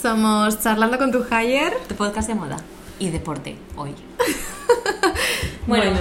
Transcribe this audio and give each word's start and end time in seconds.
Somos 0.00 0.60
Charlando 0.60 0.96
con 0.96 1.10
tu 1.10 1.24
Hire. 1.24 1.76
Tu 1.88 1.96
podcast 1.96 2.28
de 2.28 2.36
moda 2.36 2.56
y 3.00 3.10
deporte 3.10 3.56
hoy. 3.76 3.94
Bueno, 5.66 5.98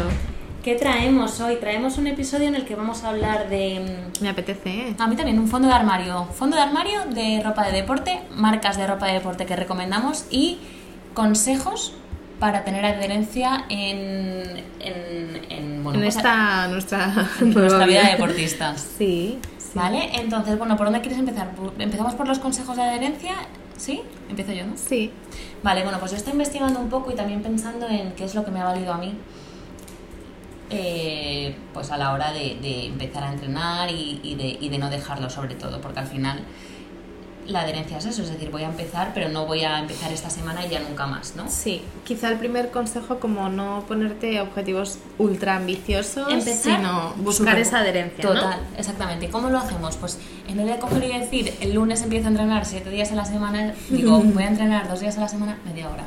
¿qué 0.64 0.76
traemos 0.76 1.42
hoy? 1.42 1.58
Traemos 1.58 1.98
un 1.98 2.08
episodio 2.08 2.48
en 2.48 2.56
el 2.56 2.64
que 2.64 2.76
vamos 2.76 3.04
a 3.04 3.10
hablar 3.10 3.50
de... 3.50 4.08
me 4.22 4.30
apetece. 4.30 4.70
¿eh? 4.70 4.96
A 4.98 5.08
mí 5.08 5.18
también, 5.18 5.40
un 5.40 5.50
fondo 5.50 5.68
de 5.68 5.74
armario. 5.74 6.26
Fondo 6.26 6.56
de 6.56 6.62
armario 6.62 7.06
de 7.10 7.42
ropa 7.44 7.66
de 7.66 7.74
deporte, 7.74 8.22
marcas 8.34 8.78
de 8.78 8.88
ropa 8.88 9.08
de 9.08 9.14
deporte 9.14 9.46
que 9.46 9.58
recomendamos 9.58 10.26
y 10.30 10.60
consejos 11.14 11.94
para 12.40 12.64
tener 12.64 12.86
adherencia 12.86 13.66
en, 13.68 14.64
en, 14.80 15.42
en, 15.50 15.84
bueno, 15.84 16.00
En 16.00 16.06
pues, 16.06 16.16
esta 16.16 16.68
nuestra, 16.68 17.30
en 17.42 17.54
nuestra 17.54 17.86
vida 17.88 18.04
de 18.06 18.12
deportistas. 18.12 18.88
Sí, 18.98 19.40
sí. 19.58 19.72
¿Vale? 19.74 20.12
Entonces, 20.14 20.58
bueno, 20.58 20.78
¿por 20.78 20.86
dónde 20.86 21.02
quieres 21.02 21.20
empezar? 21.20 21.52
¿Empezamos 21.78 22.14
por 22.16 22.28
los 22.28 22.40
consejos 22.40 22.78
de 22.78 22.84
adherencia? 22.84 23.34
¿Sí? 23.78 24.02
Empiezo 24.30 24.52
yo, 24.54 24.66
¿no? 24.66 24.74
Sí. 24.76 25.12
Vale, 25.64 25.84
bueno, 25.84 26.00
pues 26.00 26.12
yo 26.12 26.18
estoy 26.18 26.34
investigando 26.34 26.80
un 26.80 26.90
poco 26.90 27.12
y 27.12 27.16
también 27.16 27.42
pensando 27.42 27.88
en 27.88 28.12
qué 28.14 28.26
es 28.26 28.36
lo 28.36 28.44
que 28.44 28.52
me 28.52 28.60
ha 28.60 28.66
valido 28.66 28.92
a 28.94 28.98
mí. 28.98 29.14
eh, 30.70 31.56
pues 31.74 31.92
a 31.92 31.98
la 31.98 32.12
hora 32.12 32.34
de, 32.34 32.58
de 32.62 32.88
empezar 32.88 33.24
a 33.24 33.32
entrenar 33.32 33.90
y, 33.90 34.20
y 34.22 34.36
de, 34.36 34.58
y 34.60 34.68
de 34.68 34.78
no 34.78 34.90
dejarlo 34.90 35.30
sobre 35.30 35.56
todo, 35.56 35.80
porque 35.80 36.00
al 36.00 36.08
final 36.08 36.42
la 37.48 37.62
adherencia 37.62 37.98
es 37.98 38.06
eso, 38.06 38.22
es 38.24 38.30
decir, 38.30 38.52
voy 38.52 38.64
a 38.64 38.68
empezar, 38.68 39.12
pero 39.14 39.30
no 39.30 39.46
voy 39.46 39.64
a 39.64 39.80
empezar 39.80 40.12
esta 40.12 40.30
semana 40.30 40.66
y 40.66 40.70
ya 40.70 40.80
nunca 40.80 41.08
más, 41.08 41.36
¿no? 41.36 41.50
Sí, 41.50 41.82
quizá 42.06 42.30
el 42.30 42.38
primer 42.38 42.72
consejo 42.72 43.20
como 43.20 43.50
no 43.50 43.86
ponerte 43.88 44.40
objetivos 44.42 45.00
ultra 45.18 45.56
ambiciosos, 45.56 46.32
Empezar 46.32 46.78
sino 46.78 47.14
buscar 47.18 47.58
esa 47.58 47.80
adherencia, 47.80 48.24
¿no? 48.24 48.34
Total, 48.34 48.60
exactamente. 48.78 49.26
¿Y 49.26 49.30
cómo 49.30 49.50
lo 49.50 49.60
hacemos? 49.60 49.96
Pues 49.98 50.20
en 50.48 50.58
vez 50.58 50.68
de 50.68 50.78
coger 50.78 51.04
y 51.04 51.20
decir 51.20 51.54
el 51.62 51.74
lunes 51.74 52.02
empiezo 52.02 52.28
a 52.28 52.30
entrenar 52.30 52.66
siete 52.66 52.90
días 52.90 53.12
a 53.12 53.16
la 53.16 53.26
semana, 53.26 53.74
digo 53.90 54.20
voy 54.24 54.44
a 54.44 54.48
entrenar 54.48 54.88
dos 54.90 55.00
días 55.00 55.18
a 55.18 55.22
la 55.22 55.28
semana, 55.28 55.58
media 55.66 55.90
hora. 55.90 56.04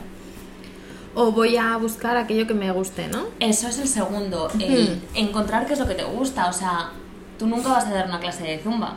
O 1.14 1.32
voy 1.32 1.56
a 1.56 1.76
buscar 1.76 2.16
aquello 2.16 2.46
que 2.46 2.54
me 2.54 2.70
guste, 2.70 3.08
¿no? 3.08 3.24
Eso 3.40 3.66
es 3.66 3.78
el 3.80 3.88
segundo, 3.88 4.48
el 4.60 5.02
encontrar 5.14 5.66
qué 5.66 5.72
es 5.72 5.78
lo 5.80 5.88
que 5.88 5.94
te 5.94 6.04
gusta. 6.04 6.48
O 6.48 6.52
sea, 6.52 6.90
tú 7.36 7.48
nunca 7.48 7.70
vas 7.70 7.86
a 7.86 7.90
dar 7.90 8.06
una 8.06 8.20
clase 8.20 8.44
de 8.44 8.58
zumba. 8.58 8.96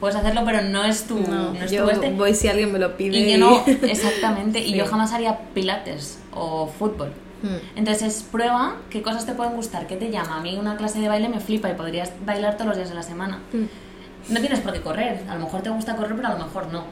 Puedes 0.00 0.16
hacerlo, 0.16 0.42
pero 0.44 0.62
no 0.62 0.84
es 0.84 1.04
tu, 1.04 1.18
no, 1.20 1.54
es 1.54 1.70
yo 1.70 1.84
tu 1.84 1.90
este. 1.90 2.10
voy 2.12 2.34
si 2.34 2.48
alguien 2.48 2.70
me 2.72 2.78
lo 2.78 2.96
pide. 2.96 3.18
Y 3.18 3.32
yo 3.32 3.38
no, 3.38 3.64
exactamente. 3.66 4.58
Y 4.60 4.74
yo 4.74 4.86
jamás 4.90 5.12
haría 5.12 5.38
pilates 5.54 6.18
o 6.34 6.66
fútbol. 6.68 7.08
Hmm. 7.42 7.78
Entonces, 7.78 8.24
prueba 8.30 8.76
qué 8.90 9.02
cosas 9.02 9.24
te 9.26 9.32
pueden 9.32 9.54
gustar, 9.54 9.86
qué 9.86 9.96
te 9.96 10.10
llama. 10.10 10.36
A 10.38 10.40
mí 10.40 10.56
una 10.58 10.76
clase 10.76 11.00
de 11.00 11.08
baile 11.08 11.28
me 11.28 11.40
flipa 11.40 11.70
y 11.70 11.74
podrías 11.74 12.12
bailar 12.24 12.54
todos 12.56 12.68
los 12.68 12.76
días 12.76 12.88
de 12.90 12.94
la 12.94 13.02
semana. 13.02 13.40
Mm. 13.52 14.32
No 14.34 14.40
tienes 14.40 14.60
por 14.60 14.72
qué 14.72 14.80
correr. 14.80 15.22
A 15.28 15.34
lo 15.34 15.44
mejor 15.44 15.62
te 15.62 15.70
gusta 15.70 15.96
correr, 15.96 16.16
pero 16.16 16.28
a 16.28 16.32
lo 16.32 16.44
mejor 16.44 16.66
no. 16.72 16.84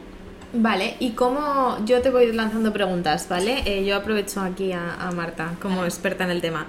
Vale, 0.52 0.94
y 1.00 1.10
cómo 1.10 1.78
yo 1.84 2.00
te 2.00 2.10
voy 2.10 2.30
lanzando 2.32 2.72
preguntas, 2.72 3.26
¿vale? 3.28 3.62
Eh, 3.66 3.84
yo 3.84 3.96
aprovecho 3.96 4.40
aquí 4.40 4.70
a, 4.72 4.94
a 4.94 5.10
Marta 5.10 5.52
como 5.60 5.76
Vale. 5.78 5.88
experta 5.88 6.24
en 6.24 6.30
el 6.30 6.40
tema. 6.40 6.66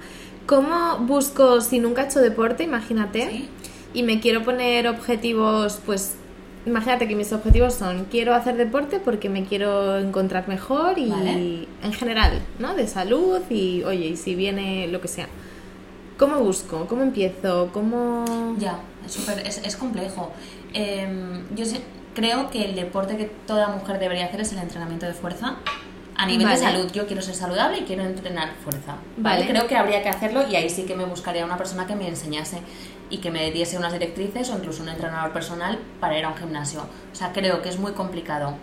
¿Cómo 0.47 0.97
busco, 0.99 1.61
si 1.61 1.80
nunca 1.80 2.02
he 2.03 2.05
hecho 2.08 2.20
deporte, 2.20 2.64
imagínate, 2.64 3.30
Sí. 3.30 3.49
y 3.94 4.02
me 4.03 4.20
quiero 4.20 4.44
poner 4.44 4.88
objetivos, 4.88 5.80
pues 5.86 6.16
imagínate 6.66 7.08
que 7.08 7.16
mis 7.16 7.31
objetivos 7.33 7.73
son, 7.73 8.05
quiero 8.05 8.33
hacer 8.33 8.55
deporte 8.58 8.99
porque 8.99 9.30
me 9.30 9.45
quiero 9.45 9.97
encontrar 9.97 10.47
mejor 10.47 10.97
y 10.97 11.09
Vale. 11.09 11.67
en 11.83 11.94
general, 11.94 12.41
¿no? 12.59 12.73
De 12.75 12.88
salud 12.88 13.41
y, 13.49 13.83
oye, 13.83 14.08
y 14.08 14.17
si 14.17 14.35
viene 14.35 14.88
lo 14.88 15.02
que 15.02 15.08
sea. 15.08 15.27
¿Cómo 16.17 16.39
busco? 16.39 16.86
¿Cómo 16.88 17.02
empiezo? 17.03 17.69
¿Cómo...? 17.73 18.55
Ya, 18.58 18.80
es, 19.05 19.11
súper- 19.13 19.45
es, 19.45 19.58
es 19.66 19.75
complejo. 19.75 20.31
Em, 20.73 21.43
yo 21.55 21.66
sé- 21.66 21.81
creo 22.13 22.49
que 22.49 22.63
el 22.66 22.75
deporte 22.75 23.17
que 23.17 23.25
toda 23.45 23.67
mujer 23.67 23.99
debería 23.99 24.25
hacer 24.25 24.39
es 24.41 24.52
el 24.53 24.59
entrenamiento 24.59 25.05
de 25.05 25.13
fuerza. 25.13 25.58
A 26.17 26.25
nivel 26.25 26.45
Vale. 26.47 26.58
de 26.59 26.63
salud, 26.66 26.91
yo 26.94 27.05
quiero 27.08 27.21
ser 27.21 27.35
saludable 27.35 27.80
y 27.80 27.81
quiero 27.81 28.03
entrenar 28.03 28.52
fuerza. 28.63 28.95
¿vale? 29.17 29.41
Vale. 29.41 29.47
Creo 29.47 29.67
que 29.67 29.76
habría 29.76 30.02
que 30.02 30.09
hacerlo 30.09 30.48
y 30.49 30.55
ahí 30.55 30.70
sí 30.70 30.83
que 30.83 30.95
me 30.95 31.03
buscaría 31.05 31.43
una 31.43 31.58
persona 31.58 31.86
que 31.87 31.95
me 31.95 32.08
enseñase 32.08 32.59
y 33.09 33.17
que 33.17 33.31
me 33.31 33.52
diese 33.52 33.77
unas 33.77 33.92
directrices 33.93 34.49
o 34.49 34.58
incluso 34.58 34.81
un 34.81 34.89
entrenador 34.89 35.31
personal 35.33 35.77
para 35.99 36.17
ir 36.17 36.23
a 36.25 36.30
un 36.30 36.36
gimnasio. 36.37 36.81
O 37.11 37.15
sea, 37.15 37.33
creo 37.33 37.61
que 37.61 37.70
es 37.70 37.77
muy 37.80 37.92
complicado 37.92 38.54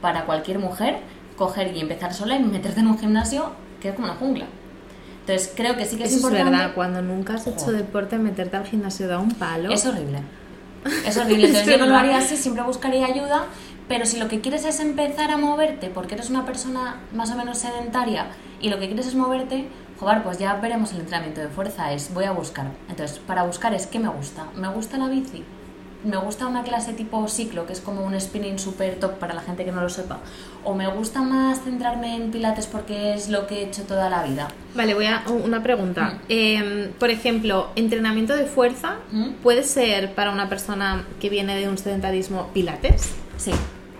para 0.00 0.24
cualquier 0.26 0.58
mujer 0.58 0.98
coger 1.36 1.76
y 1.76 1.80
empezar 1.80 2.14
sola 2.14 2.36
y 2.36 2.40
meterte 2.42 2.80
en 2.80 2.86
un 2.86 2.98
gimnasio 2.98 3.50
que 3.80 3.88
es 3.88 3.94
como 3.94 4.06
una 4.06 4.16
jungla. 4.16 4.44
Entonces, 5.20 5.52
creo 5.56 5.76
que 5.76 5.84
sí 5.84 5.96
que 5.96 6.04
es 6.04 6.10
Eso 6.10 6.18
es 6.18 6.24
importante. 6.24 6.50
verdad, 6.50 6.74
cuando 6.74 7.02
nunca 7.02 7.34
has 7.34 7.46
hecho 7.46 7.72
deporte, 7.72 8.18
meterte 8.18 8.56
al 8.56 8.66
gimnasio 8.66 9.08
da 9.08 9.18
un 9.18 9.30
palo. 9.32 9.72
Es 9.72 9.86
horrible. 9.86 10.20
Es 11.06 11.16
horrible. 11.18 11.46
Entonces 11.46 11.68
Es 11.68 11.72
yo 11.72 11.78
no 11.78 11.86
lo 11.90 11.96
haría 11.96 12.18
así, 12.18 12.36
siempre 12.36 12.62
buscaría 12.64 13.06
ayuda. 13.06 13.44
Pero 13.92 14.06
si 14.06 14.16
lo 14.16 14.26
que 14.26 14.40
quieres 14.40 14.64
es 14.64 14.80
empezar 14.80 15.30
a 15.30 15.36
moverte 15.36 15.90
porque 15.90 16.14
eres 16.14 16.30
una 16.30 16.46
persona 16.46 17.02
más 17.12 17.30
o 17.30 17.36
menos 17.36 17.58
sedentaria 17.58 18.28
y 18.58 18.70
lo 18.70 18.78
que 18.78 18.86
quieres 18.86 19.06
es 19.06 19.14
moverte, 19.14 19.66
joder, 20.00 20.22
pues 20.22 20.38
ya 20.38 20.54
veremos 20.54 20.92
el 20.92 21.00
entrenamiento 21.00 21.42
de 21.42 21.48
fuerza. 21.48 21.92
Es 21.92 22.14
voy 22.14 22.24
a 22.24 22.32
buscar. 22.32 22.68
Entonces, 22.88 23.18
para 23.18 23.42
buscar 23.42 23.74
es 23.74 23.86
qué 23.86 23.98
me 23.98 24.08
gusta. 24.08 24.46
¿Me 24.56 24.68
gusta 24.68 24.96
la 24.96 25.08
bici? 25.08 25.44
¿Me 26.04 26.16
gusta 26.16 26.46
una 26.46 26.62
clase 26.62 26.94
tipo 26.94 27.28
ciclo, 27.28 27.66
que 27.66 27.74
es 27.74 27.82
como 27.82 28.02
un 28.06 28.18
spinning 28.18 28.58
super 28.58 28.98
top 28.98 29.18
para 29.18 29.34
la 29.34 29.42
gente 29.42 29.62
que 29.66 29.72
no 29.72 29.82
lo 29.82 29.90
sepa? 29.90 30.20
¿O 30.64 30.74
me 30.74 30.88
gusta 30.88 31.20
más 31.20 31.60
centrarme 31.62 32.16
en 32.16 32.30
pilates 32.30 32.68
porque 32.68 33.12
es 33.12 33.28
lo 33.28 33.46
que 33.46 33.56
he 33.56 33.64
hecho 33.66 33.82
toda 33.82 34.08
la 34.08 34.22
vida? 34.22 34.48
Vale, 34.74 34.94
voy 34.94 35.04
a 35.04 35.22
una 35.28 35.62
pregunta. 35.62 36.04
Mm. 36.04 36.20
Eh, 36.30 36.92
por 36.98 37.10
ejemplo, 37.10 37.68
entrenamiento 37.76 38.34
de 38.36 38.46
fuerza 38.46 38.96
¿Mm? 39.10 39.32
puede 39.42 39.64
ser 39.64 40.14
para 40.14 40.30
una 40.30 40.48
persona 40.48 41.04
que 41.20 41.28
viene 41.28 41.60
de 41.60 41.68
un 41.68 41.76
sedentarismo 41.76 42.48
pilates, 42.54 43.16
Sí, 43.42 43.50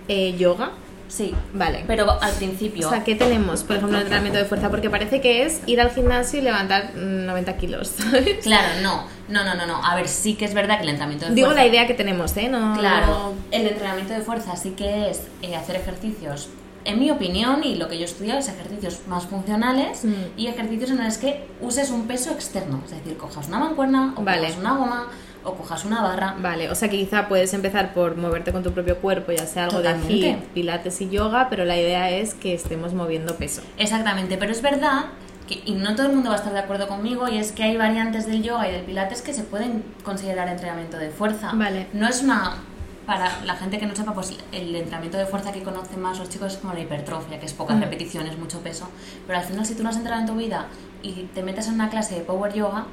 eh, 0.09 0.37
yoga. 0.39 0.71
sí. 1.09 1.35
Vale. 1.55 1.85
Pero 1.87 2.11
al 2.23 2.33
principio... 2.33 2.87
o 2.87 2.91
sea, 2.91 3.05
¿qué 3.05 3.15
tenemos, 3.15 3.63
por 3.65 3.77
ejemplo, 3.77 3.97
en 3.99 4.03
entrenamiento 4.03 4.39
de 4.39 4.45
fuerza? 4.47 4.71
Porque 4.71 4.89
parece 4.91 5.21
que 5.21 5.45
es 5.45 5.61
ir 5.67 5.81
al 5.81 5.91
gimnasio 5.91 6.39
y 6.41 6.43
levantar 6.43 6.93
mm, 6.95 7.27
90 7.27 7.57
kilos, 7.59 7.89
¿sabes? 7.99 8.39
Claro, 8.43 8.69
no, 8.83 9.05
no, 9.29 9.45
no, 9.45 9.55
no, 9.55 9.67
no. 9.67 9.85
A 9.85 9.95
ver, 9.95 10.09
sí 10.09 10.35
que 10.35 10.45
es 10.47 10.55
verdad 10.55 10.77
que 10.79 10.85
el 10.85 10.89
entrenamiento 10.91 11.27
de 11.29 11.35
Digo 11.35 11.49
fuerza. 11.49 11.63
la 11.63 11.69
idea 11.69 11.87
que 11.87 11.95
tenemos, 11.95 12.37
¿eh? 12.37 12.49
No, 12.49 12.77
Claro, 12.79 13.35
el 13.51 13.67
entrenamiento 13.67 14.15
de 14.15 14.21
fuerza 14.23 14.57
sí 14.57 14.71
que 14.71 15.11
es 15.11 15.23
eh, 15.43 15.55
hacer 15.55 15.77
ejercicios, 15.77 16.49
en 16.85 16.99
mi 16.99 17.11
opinión, 17.13 17.63
y 17.63 17.77
lo 17.77 17.89
que 17.89 17.97
yo 17.97 18.03
he 18.03 18.07
estudiado 18.07 18.41
es 18.41 18.49
ejercicios 18.49 19.01
más 19.07 19.25
funcionales 19.27 20.05
Mm. 20.05 20.13
y 20.37 20.47
ejercicios 20.49 20.91
en 20.91 21.05
los 21.05 21.17
que 21.19 21.45
uses 21.61 21.91
un 21.91 22.09
peso 22.09 22.31
externo. 22.33 22.81
Es 22.85 22.91
decir, 22.91 23.17
cojas 23.17 23.47
una 23.49 23.61
mancuerna, 23.61 24.15
o 24.17 24.23
Vale. 24.25 24.41
cojas 24.41 24.57
una 24.59 24.73
goma, 24.77 25.07
o 25.45 25.55
cojas 25.55 25.85
una 25.85 26.03
barra. 26.03 26.35
Vale, 26.39 26.71
o 26.71 26.75
sea 26.75 26.89
que 26.89 26.97
quizá 26.99 27.29
puedes 27.29 27.53
empezar 27.55 27.95
por 27.95 28.17
moverte 28.17 28.53
con 28.53 28.63
tu 28.63 28.73
propio 28.73 28.99
cuerpo, 28.99 29.33
ya 29.33 29.47
sea 29.47 29.65
algo 29.65 29.79
Totalmente. 29.79 30.13
de 30.13 30.19
HIIT, 30.21 30.39
pilates 30.55 31.01
y 31.01 31.11
yoga, 31.11 31.49
pero 31.51 31.65
la 31.65 31.77
idea 31.77 32.11
es 32.11 32.35
que 32.35 32.55
estemos 32.55 32.95
moviendo 32.95 33.35
peso. 33.37 33.63
Exactamente, 33.79 34.37
pero 34.39 34.53
es 34.53 34.63
verdad 34.63 35.07
que, 35.49 35.61
y 35.65 35.73
no 35.73 35.95
todo 35.97 36.07
el 36.07 36.13
mundo 36.13 36.29
va 36.31 36.37
a 36.37 36.39
estar 36.39 36.53
de 36.53 36.61
acuerdo 36.61 36.87
conmigo, 36.89 37.29
y 37.29 37.39
es 37.39 37.53
que 37.53 37.65
hay 37.65 37.77
variantes 37.77 38.27
del 38.27 38.43
yoga 38.43 38.69
y 38.69 38.73
del 38.73 38.83
pilates 38.85 39.23
que 39.23 39.33
se 39.35 39.43
pueden 39.43 39.83
considerar 40.05 40.49
entrenamiento 40.49 40.97
de 40.99 41.11
fuerza. 41.11 41.51
Vale. 41.55 41.89
No 41.93 42.09
es 42.09 42.23
una... 42.23 42.57
Para 43.05 43.43
la 43.45 43.57
gente 43.57 43.81
que 43.81 43.87
no 43.87 43.97
sepa, 43.97 44.15
pues 44.15 44.33
el 44.53 44.77
entrenamiento 44.77 45.19
de 45.19 45.27
fuerza 45.27 45.51
que 45.51 45.65
conocen 45.65 46.01
más 46.01 46.21
los 46.21 46.29
chicos 46.31 46.53
es 46.53 46.59
como 46.61 46.73
la 46.73 46.79
hipertrofia, 46.81 47.41
que 47.41 47.47
es 47.47 47.53
pocas 47.53 47.77
Mm. 47.77 47.81
repeticiones, 47.81 48.39
mucho 48.39 48.61
peso. 48.61 48.89
Pero 49.27 49.41
al 49.41 49.45
final, 49.45 49.67
si 49.67 49.75
tú 49.75 49.83
no 49.83 49.89
has 49.89 49.97
entrenado 49.97 50.23
en 50.23 50.29
tu 50.29 50.37
vida 50.37 50.67
y 51.03 51.25
te 51.35 51.43
metes 51.43 51.67
en 51.67 51.75
una 51.75 51.91
clase 51.91 52.15
de 52.15 52.21
power 52.21 52.53
yoga, 52.55 52.87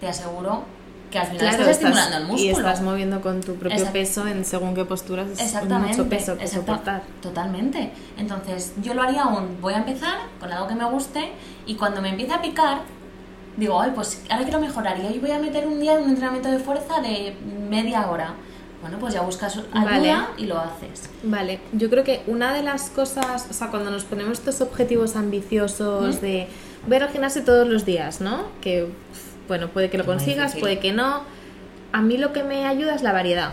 te 0.00 0.08
aseguro 0.08 0.64
que 1.10 1.18
al 1.18 1.26
final 1.26 1.46
estás 1.48 1.68
estimulando 1.68 2.16
el 2.18 2.22
músculo. 2.24 2.44
y 2.44 2.48
estás 2.50 2.80
moviendo 2.82 3.20
con 3.20 3.40
tu 3.40 3.54
propio 3.56 3.78
Exact- 3.78 3.92
peso 3.92 4.26
en 4.26 4.44
según 4.44 4.74
qué 4.74 4.84
posturas 4.84 5.26
es 5.40 5.54
mucho 5.68 6.08
peso 6.08 6.38
que 6.38 6.46
soportar. 6.46 7.02
Totalmente. 7.20 7.90
Entonces, 8.16 8.72
yo 8.82 8.94
lo 8.94 9.02
haría 9.02 9.22
aún. 9.24 9.58
Voy 9.60 9.74
a 9.74 9.78
empezar 9.78 10.18
con 10.38 10.52
algo 10.52 10.68
que 10.68 10.74
me 10.76 10.84
guste 10.84 11.32
y 11.66 11.74
cuando 11.74 12.00
me 12.00 12.10
empiece 12.10 12.32
a 12.32 12.40
picar, 12.40 12.82
digo, 13.56 13.80
ay, 13.80 13.90
pues 13.94 14.22
ahora 14.30 14.44
quiero 14.44 14.60
mejorar 14.60 14.98
y 15.00 15.06
hoy 15.06 15.18
voy 15.18 15.32
a 15.32 15.38
meter 15.38 15.66
un 15.66 15.80
día 15.80 15.94
un 15.94 16.08
entrenamiento 16.10 16.48
de 16.50 16.58
fuerza 16.60 17.00
de 17.00 17.36
media 17.68 18.08
hora. 18.08 18.34
Bueno, 18.80 18.98
pues 18.98 19.12
ya 19.12 19.20
buscas 19.20 19.56
ayuda 19.58 19.68
Vale. 19.84 20.14
y 20.38 20.46
lo 20.46 20.58
haces. 20.58 21.10
Vale, 21.22 21.60
yo 21.72 21.90
creo 21.90 22.02
que 22.02 22.22
una 22.26 22.54
de 22.54 22.62
las 22.62 22.88
cosas, 22.88 23.46
o 23.50 23.52
sea, 23.52 23.66
cuando 23.68 23.90
nos 23.90 24.04
ponemos 24.04 24.38
estos 24.38 24.62
objetivos 24.62 25.16
ambiciosos 25.16 26.16
¿Mm? 26.16 26.20
de 26.20 26.48
ver 26.86 27.02
al 27.02 27.10
gimnasio 27.10 27.44
todos 27.44 27.68
los 27.68 27.84
días, 27.84 28.22
¿no? 28.22 28.44
Que, 28.62 28.88
bueno, 29.48 29.68
puede 29.68 29.90
que 29.90 29.98
lo 29.98 30.04
consigas, 30.04 30.54
puede 30.56 30.78
que 30.78 30.92
no. 30.92 31.22
A 31.92 32.00
mí 32.02 32.16
lo 32.18 32.32
que 32.32 32.42
me 32.44 32.66
ayuda 32.66 32.94
es 32.94 33.02
la 33.02 33.12
variedad. 33.12 33.52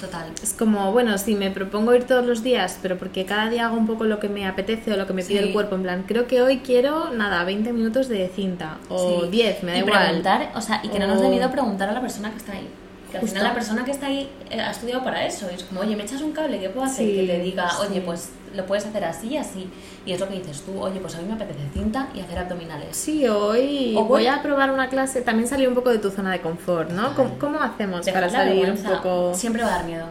Total. 0.00 0.30
Es 0.42 0.52
como, 0.52 0.92
bueno, 0.92 1.18
si 1.18 1.34
me 1.34 1.50
propongo 1.50 1.92
ir 1.92 2.04
todos 2.04 2.24
los 2.24 2.44
días, 2.44 2.78
pero 2.80 2.96
porque 2.98 3.24
cada 3.24 3.50
día 3.50 3.66
hago 3.66 3.76
un 3.76 3.88
poco 3.88 4.04
lo 4.04 4.20
que 4.20 4.28
me 4.28 4.46
apetece 4.46 4.92
o 4.92 4.96
lo 4.96 5.08
que 5.08 5.12
me 5.12 5.24
pide 5.24 5.40
Sí. 5.40 5.44
el 5.48 5.52
cuerpo, 5.52 5.74
en 5.74 5.82
plan, 5.82 6.04
creo 6.06 6.28
que 6.28 6.40
hoy 6.40 6.58
quiero, 6.58 7.10
nada, 7.12 7.42
20 7.42 7.72
minutos 7.72 8.08
de 8.08 8.28
cinta 8.28 8.78
o 8.88 9.22
Sí. 9.24 9.28
10, 9.30 9.62
me 9.64 9.72
da 9.72 9.78
y 9.78 9.80
igual. 9.80 10.04
preguntar, 10.04 10.52
o 10.54 10.60
sea, 10.60 10.80
y 10.84 10.88
que 10.88 11.00
no 11.00 11.08
nos 11.08 11.18
O- 11.18 11.22
dé 11.22 11.28
miedo 11.30 11.50
preguntar 11.50 11.88
a 11.88 11.92
la 11.92 12.00
persona 12.00 12.30
que 12.30 12.36
está 12.36 12.52
ahí. 12.52 12.68
Que 13.10 13.16
al 13.16 13.22
Justo. 13.22 13.34
final 13.36 13.48
la 13.48 13.54
persona 13.54 13.84
que 13.84 13.90
está 13.90 14.06
ahí 14.06 14.28
eh, 14.50 14.60
ha 14.60 14.70
estudiado 14.70 15.02
para 15.02 15.26
eso. 15.26 15.48
Y 15.50 15.54
es 15.56 15.64
como, 15.64 15.80
oye, 15.80 15.96
me 15.96 16.04
echas 16.04 16.20
un 16.20 16.30
cable, 16.32 16.60
¿qué 16.60 16.68
puedo 16.68 16.86
hacer? 16.86 17.04
Sí, 17.06 17.14
que 17.16 17.22
le 17.24 17.40
diga, 17.40 17.68
oye, 17.80 18.00
pues 18.02 18.30
lo 18.54 18.66
puedes 18.66 18.86
hacer 18.86 19.04
así 19.04 19.28
y 19.28 19.36
así. 19.36 19.70
Y 20.06 20.12
es 20.12 20.20
lo 20.20 20.28
que 20.28 20.34
dices 20.34 20.62
tú, 20.62 20.80
oye, 20.80 21.00
pues 21.00 21.14
a 21.16 21.18
mí 21.20 21.26
me 21.28 21.34
apetece 21.34 21.60
cinta 21.72 22.08
y 22.14 22.20
hacer 22.20 22.38
abdominales. 22.38 22.96
Sí, 22.96 23.26
hoy 23.28 23.94
O 23.96 24.00
voy 24.04 24.24
voy- 24.24 24.26
a 24.26 24.42
probar 24.42 24.70
una 24.70 24.88
clase, 24.88 25.20
también 25.22 25.48
salir 25.48 25.68
un 25.68 25.74
poco 25.74 25.90
de 25.90 25.98
tu 25.98 26.10
zona 26.10 26.32
de 26.32 26.40
confort, 26.40 26.90
¿no? 26.90 27.14
¿Cómo, 27.14 27.38
cómo 27.38 27.60
hacemos 27.60 28.04
Dejar 28.04 28.22
para 28.28 28.32
salir 28.32 28.70
un 28.70 28.78
poco...? 28.82 29.32
Siempre 29.34 29.62
va 29.62 29.68
a 29.68 29.76
dar 29.76 29.84
miedo. 29.84 30.06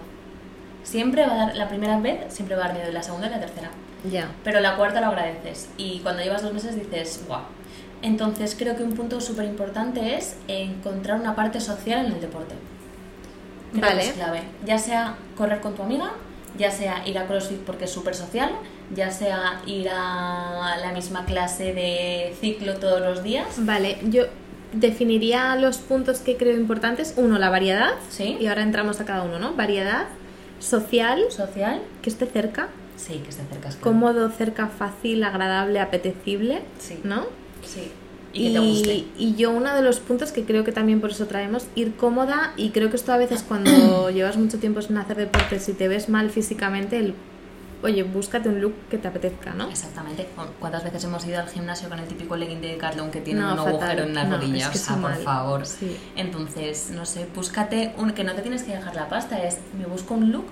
Siempre 0.84 1.25
va 1.25 1.34
a 1.34 1.38
dar, 1.48 1.56
la 1.57 1.68
primera 1.68 2.00
vez 2.00 2.34
siempre 2.34 2.56
va 2.56 2.63
a 2.63 2.68
dar 2.68 2.75
miedo, 2.78 2.89
y 2.89 2.94
la 2.94 3.04
segunda 3.04 3.28
y 3.28 3.31
la 3.31 3.39
tercera. 3.39 3.69
Ya. 4.10 4.30
Pero 4.44 4.60
la 4.62 4.75
cuarta 4.78 5.01
lo 5.01 5.07
agradeces. 5.07 5.69
Y 5.78 6.00
cuando 6.00 6.24
llevas 6.24 6.42
dos 6.44 6.54
meses 6.54 6.75
dices, 6.75 7.24
guau. 7.28 7.42
Entonces 8.01 8.56
creo 8.57 8.75
que 8.78 8.83
un 8.83 8.94
punto 8.94 9.19
súper 9.19 9.45
importante 9.45 10.16
es 10.16 10.38
encontrar 10.48 11.19
una 11.19 11.36
parte 11.36 11.60
social 11.60 12.06
en 12.06 12.12
el 12.13 12.22
deporte. 12.22 12.54
Creo 13.72 13.81
Vale. 13.81 14.01
que 14.01 14.07
es 14.07 14.13
clave. 14.13 14.42
Ya 14.66 14.78
sea 14.78 15.16
correr 15.36 15.60
con 15.60 15.74
tu 15.74 15.81
amiga, 15.81 16.12
ya 16.58 16.72
sea 16.72 17.08
ir 17.08 17.18
a 17.18 17.28
CrossFit 17.28 17.60
porque 17.60 17.86
es 17.86 17.92
súper 17.92 18.16
social, 18.16 18.52
ya 18.96 19.12
sea 19.12 19.62
ir 19.66 19.90
a 19.92 20.78
la 20.82 20.92
misma 20.94 21.26
clase 21.26 21.74
de 21.74 22.36
ciclo 22.40 22.76
todos 22.78 23.02
los 23.02 23.24
días. 23.24 23.48
Vale, 23.58 23.98
yo 24.10 24.24
definiría 24.74 25.56
los 25.56 25.78
puntos 25.78 26.20
que 26.20 26.38
creo 26.38 26.56
importantes. 26.56 27.14
Uno, 27.18 27.38
la 27.40 27.50
variedad. 27.50 27.92
Sí. 28.10 28.38
Y 28.40 28.48
ahora 28.48 28.64
entramos 28.64 29.00
a 29.00 29.06
cada 29.06 29.24
uno, 29.24 29.40
¿no? 29.40 29.54
Variedad, 29.54 30.06
social, 30.60 31.24
Social, 31.30 31.82
que 32.02 32.10
esté 32.10 32.26
cerca, 32.26 32.70
sí, 32.96 33.22
que 33.26 33.32
se 33.32 33.42
acercas 33.44 33.76
cómodo, 33.76 34.30
cerca, 34.32 34.68
fácil, 34.68 35.24
agradable, 35.24 35.80
apetecible, 35.80 36.62
Sí. 36.80 37.00
¿no? 37.04 37.26
Sí. 37.64 37.92
Y 38.38 38.48
que 38.48 38.54
te 38.54 38.60
guste. 38.66 39.06
y 39.18 39.36
yo 39.36 39.51
uno 39.51 39.74
de 39.75 39.81
los 39.81 40.00
puntos 40.00 40.31
que 40.31 40.44
creo 40.45 40.63
que 40.63 40.72
también 40.72 41.01
por 41.01 41.12
eso 41.12 41.25
traemos, 41.28 41.68
ir 41.75 41.95
cómoda 41.95 42.54
y 42.57 42.69
creo 42.69 42.89
que 42.89 42.95
esto 42.95 43.12
a 43.13 43.18
veces 43.18 43.44
cuando 43.48 44.10
llevas 44.13 44.38
mucho 44.38 44.60
tiempo 44.60 44.81
sin 44.81 44.98
hacer 44.98 45.18
deportes 45.18 45.68
y 45.69 45.74
te 45.74 45.88
ves 45.88 46.10
mal 46.10 46.30
físicamente, 46.30 46.98
el, 47.00 47.13
oye, 47.84 48.04
búscate 48.04 48.50
un 48.50 48.60
look 48.62 48.74
que 48.89 48.98
te 48.98 49.07
apetezca, 49.07 49.54
¿no? 49.54 49.69
Exactamente. 49.69 50.28
¿Cuántas 50.60 50.84
veces 50.84 51.04
hemos 51.04 51.25
ido 51.28 51.39
al 51.39 51.48
gimnasio 51.48 51.89
con 51.89 52.00
el 52.00 52.07
típico 52.07 52.36
legging 52.36 52.60
de 52.62 52.69
Decathlon 52.69 53.12
que 53.12 53.22
tiene 53.22 53.39
No, 53.42 53.51
un 53.51 53.57
fatal. 53.57 53.72
agujero 53.74 54.04
en 54.04 54.16
la 54.16 54.24
No, 54.24 54.38
rodilla? 54.38 54.66
es 54.66 54.69
que 54.72 54.78
o 54.78 54.81
sea, 54.81 54.95
es 54.95 55.01
por 55.01 55.12
mal. 55.12 55.22
favor. 55.22 55.66
Sí. 55.66 55.95
Entonces, 56.16 56.90
no 56.94 57.06
sé, 57.06 57.28
búscate 57.36 57.94
un 57.98 58.12
que 58.12 58.24
no 58.24 58.33
te 58.33 58.42
tienes 58.42 58.63
que 58.63 58.72
dejar 58.72 58.95
la 58.95 59.07
pasta, 59.10 59.44
es 59.44 59.60
me 59.78 59.86
busco 59.86 60.16
un 60.16 60.31
look 60.31 60.45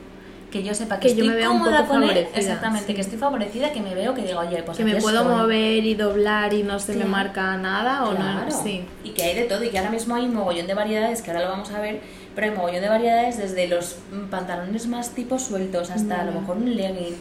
que 0.55 0.63
yo 0.63 0.73
sepa 0.73 0.99
que, 1.01 1.09
Que 1.09 1.15
yo 1.15 1.23
estoy 1.23 1.27
me 1.29 1.35
vea 1.35 1.49
un 1.49 1.59
poco 1.63 1.85
con 1.85 2.03
él. 2.03 2.27
Exactamente, 2.33 2.87
sí. 2.87 2.93
que 2.93 3.01
estoy 3.01 3.17
favorecida, 3.17 3.73
que 3.73 3.81
me 3.81 3.93
veo, 3.93 4.13
que 4.13 4.21
digo, 4.21 4.39
oye, 4.39 4.63
pues 4.63 4.77
que 4.77 4.85
me 4.85 4.95
puedo 5.01 5.19
estoy. 5.23 5.35
mover 5.35 5.85
y 5.85 5.95
doblar 5.95 6.53
y 6.53 6.63
no 6.63 6.79
se 6.79 6.93
me 6.95 7.03
marca 7.03 7.57
nada 7.57 8.05
o 8.05 8.15
Claro. 8.15 8.45
no. 8.49 8.63
Sí. 8.63 8.85
Y 9.03 9.09
que 9.09 9.23
hay 9.23 9.35
de 9.35 9.43
todo, 9.43 9.63
y 9.65 9.69
que 9.69 9.77
ahora 9.79 9.91
mismo 9.91 10.15
hay 10.15 10.23
un 10.23 10.33
mogollón 10.33 10.65
de 10.65 10.73
variedades, 10.73 11.21
que 11.21 11.31
ahora 11.31 11.43
lo 11.43 11.49
vamos 11.51 11.71
a 11.71 11.81
ver, 11.81 11.99
pero 12.33 12.45
hay 12.47 12.51
un 12.51 12.57
mogollón 12.57 12.81
de 12.81 12.87
variedades 12.87 13.37
desde 13.37 13.67
los 13.67 13.97
mm, 14.13 14.29
pantalones 14.29 14.87
más 14.87 15.09
tipo 15.09 15.37
sueltos 15.39 15.91
hasta 15.91 16.21
a 16.21 16.23
lo 16.23 16.31
Vale. 16.31 16.39
mejor 16.39 16.55
un 16.55 16.73
legging, 16.73 17.15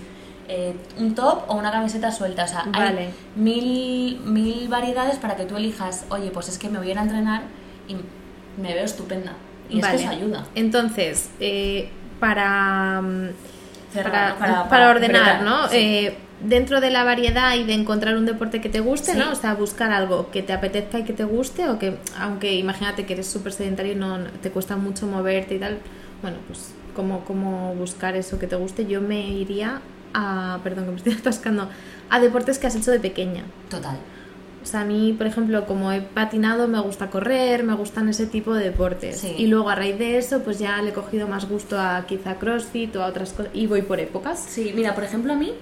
eh, 0.48 0.74
un 0.98 1.14
top 1.16 1.42
o 1.48 1.54
una 1.56 1.72
camiseta 1.72 2.12
suelta. 2.12 2.44
O 2.44 2.48
sea, 2.48 2.64
Vale. 2.70 2.98
hay 3.00 3.10
mil, 3.34 4.20
mil 4.24 4.68
variedades 4.68 5.16
para 5.16 5.34
que 5.34 5.44
tú 5.44 5.56
elijas, 5.56 6.04
oye, 6.10 6.30
pues 6.30 6.48
es 6.48 6.56
que 6.58 6.68
me 6.68 6.78
voy 6.78 6.86
a 6.88 6.90
ir 6.92 6.98
a 7.00 7.02
entrenar 7.02 7.42
y 7.88 7.96
me 8.60 8.74
veo 8.74 8.84
estupenda. 8.84 9.32
Y 9.68 9.80
es 9.80 9.86
que 9.88 9.96
eso 9.96 10.08
ayuda. 10.10 10.46
Entonces, 10.54 11.30
eh, 11.40 11.88
para, 12.20 13.00
mm, 13.02 13.28
Cerrar, 13.92 14.36
para. 14.38 14.68
Para- 14.68 14.90
ordenar, 14.90 15.42
¿no? 15.42 15.68
sí. 15.68 15.76
Eh, 15.76 16.16
dentro 16.40 16.80
de 16.80 16.90
la 16.90 17.04
variedad 17.04 17.54
y 17.54 17.64
de 17.64 17.72
encontrar 17.74 18.16
un 18.16 18.26
deporte 18.26 18.60
que 18.60 18.68
te 18.68 18.80
guste, 18.80 19.12
Sí. 19.12 19.18
¿no? 19.18 19.30
O 19.30 19.34
sea, 19.34 19.54
buscar 19.54 19.92
algo 19.92 20.30
que 20.30 20.42
te 20.42 20.52
apetezca 20.52 20.98
y 20.98 21.04
que 21.04 21.12
te 21.14 21.24
guste 21.24 21.68
o 21.68 21.78
que, 21.78 21.96
aunque 22.18 22.54
imagínate 22.54 23.06
que 23.06 23.14
eres 23.14 23.28
súper 23.28 23.52
sedentario 23.52 23.92
y 23.92 23.94
no 23.96 24.18
te 24.42 24.50
cuesta 24.50 24.76
mucho 24.76 25.06
moverte 25.06 25.54
y 25.54 25.58
tal, 25.58 25.78
bueno, 26.22 26.36
pues 26.48 26.74
como, 26.94 27.24
como 27.24 27.74
buscar 27.76 28.14
eso 28.16 28.38
que 28.38 28.46
te 28.46 28.56
guste, 28.56 28.84
yo 28.86 29.00
me 29.00 29.20
iría 29.28 29.80
a, 30.12 30.58
perdón 30.62 30.84
que 30.86 30.90
me 30.90 30.96
estoy 30.98 31.12
atascando, 31.20 31.68
a 32.10 32.20
deportes 32.20 32.58
que 32.58 32.66
has 32.66 32.74
hecho 32.74 32.90
de 32.90 33.00
pequeña. 33.00 33.44
Total. 33.70 33.96
O 34.64 34.66
sea, 34.66 34.80
a 34.80 34.84
mí, 34.86 35.12
por 35.12 35.26
ejemplo, 35.26 35.66
como 35.66 35.92
he 35.92 36.00
patinado, 36.00 36.68
me 36.68 36.80
gusta 36.80 37.10
correr, 37.10 37.64
me 37.64 37.74
gustan 37.74 38.08
ese 38.08 38.24
tipo 38.24 38.54
de 38.54 38.64
deportes. 38.64 39.20
Sí. 39.20 39.34
Y 39.36 39.46
luego 39.46 39.68
a 39.68 39.74
raíz 39.74 39.98
de 39.98 40.16
eso, 40.16 40.42
pues 40.42 40.58
ya 40.58 40.80
le 40.80 40.88
he 40.88 40.92
cogido 40.94 41.28
más 41.28 41.46
gusto 41.46 41.78
a 41.78 42.06
quizá 42.06 42.36
CrossFit 42.36 42.96
o 42.96 43.02
a 43.02 43.06
otras 43.08 43.34
cosas. 43.34 43.52
Y 43.54 43.66
voy 43.66 43.82
por 43.82 44.00
épocas. 44.00 44.42
Sí, 44.48 44.72
mira, 44.74 44.94
por 44.94 45.04
ejemplo, 45.04 45.34
a 45.34 45.36
mí, 45.36 45.52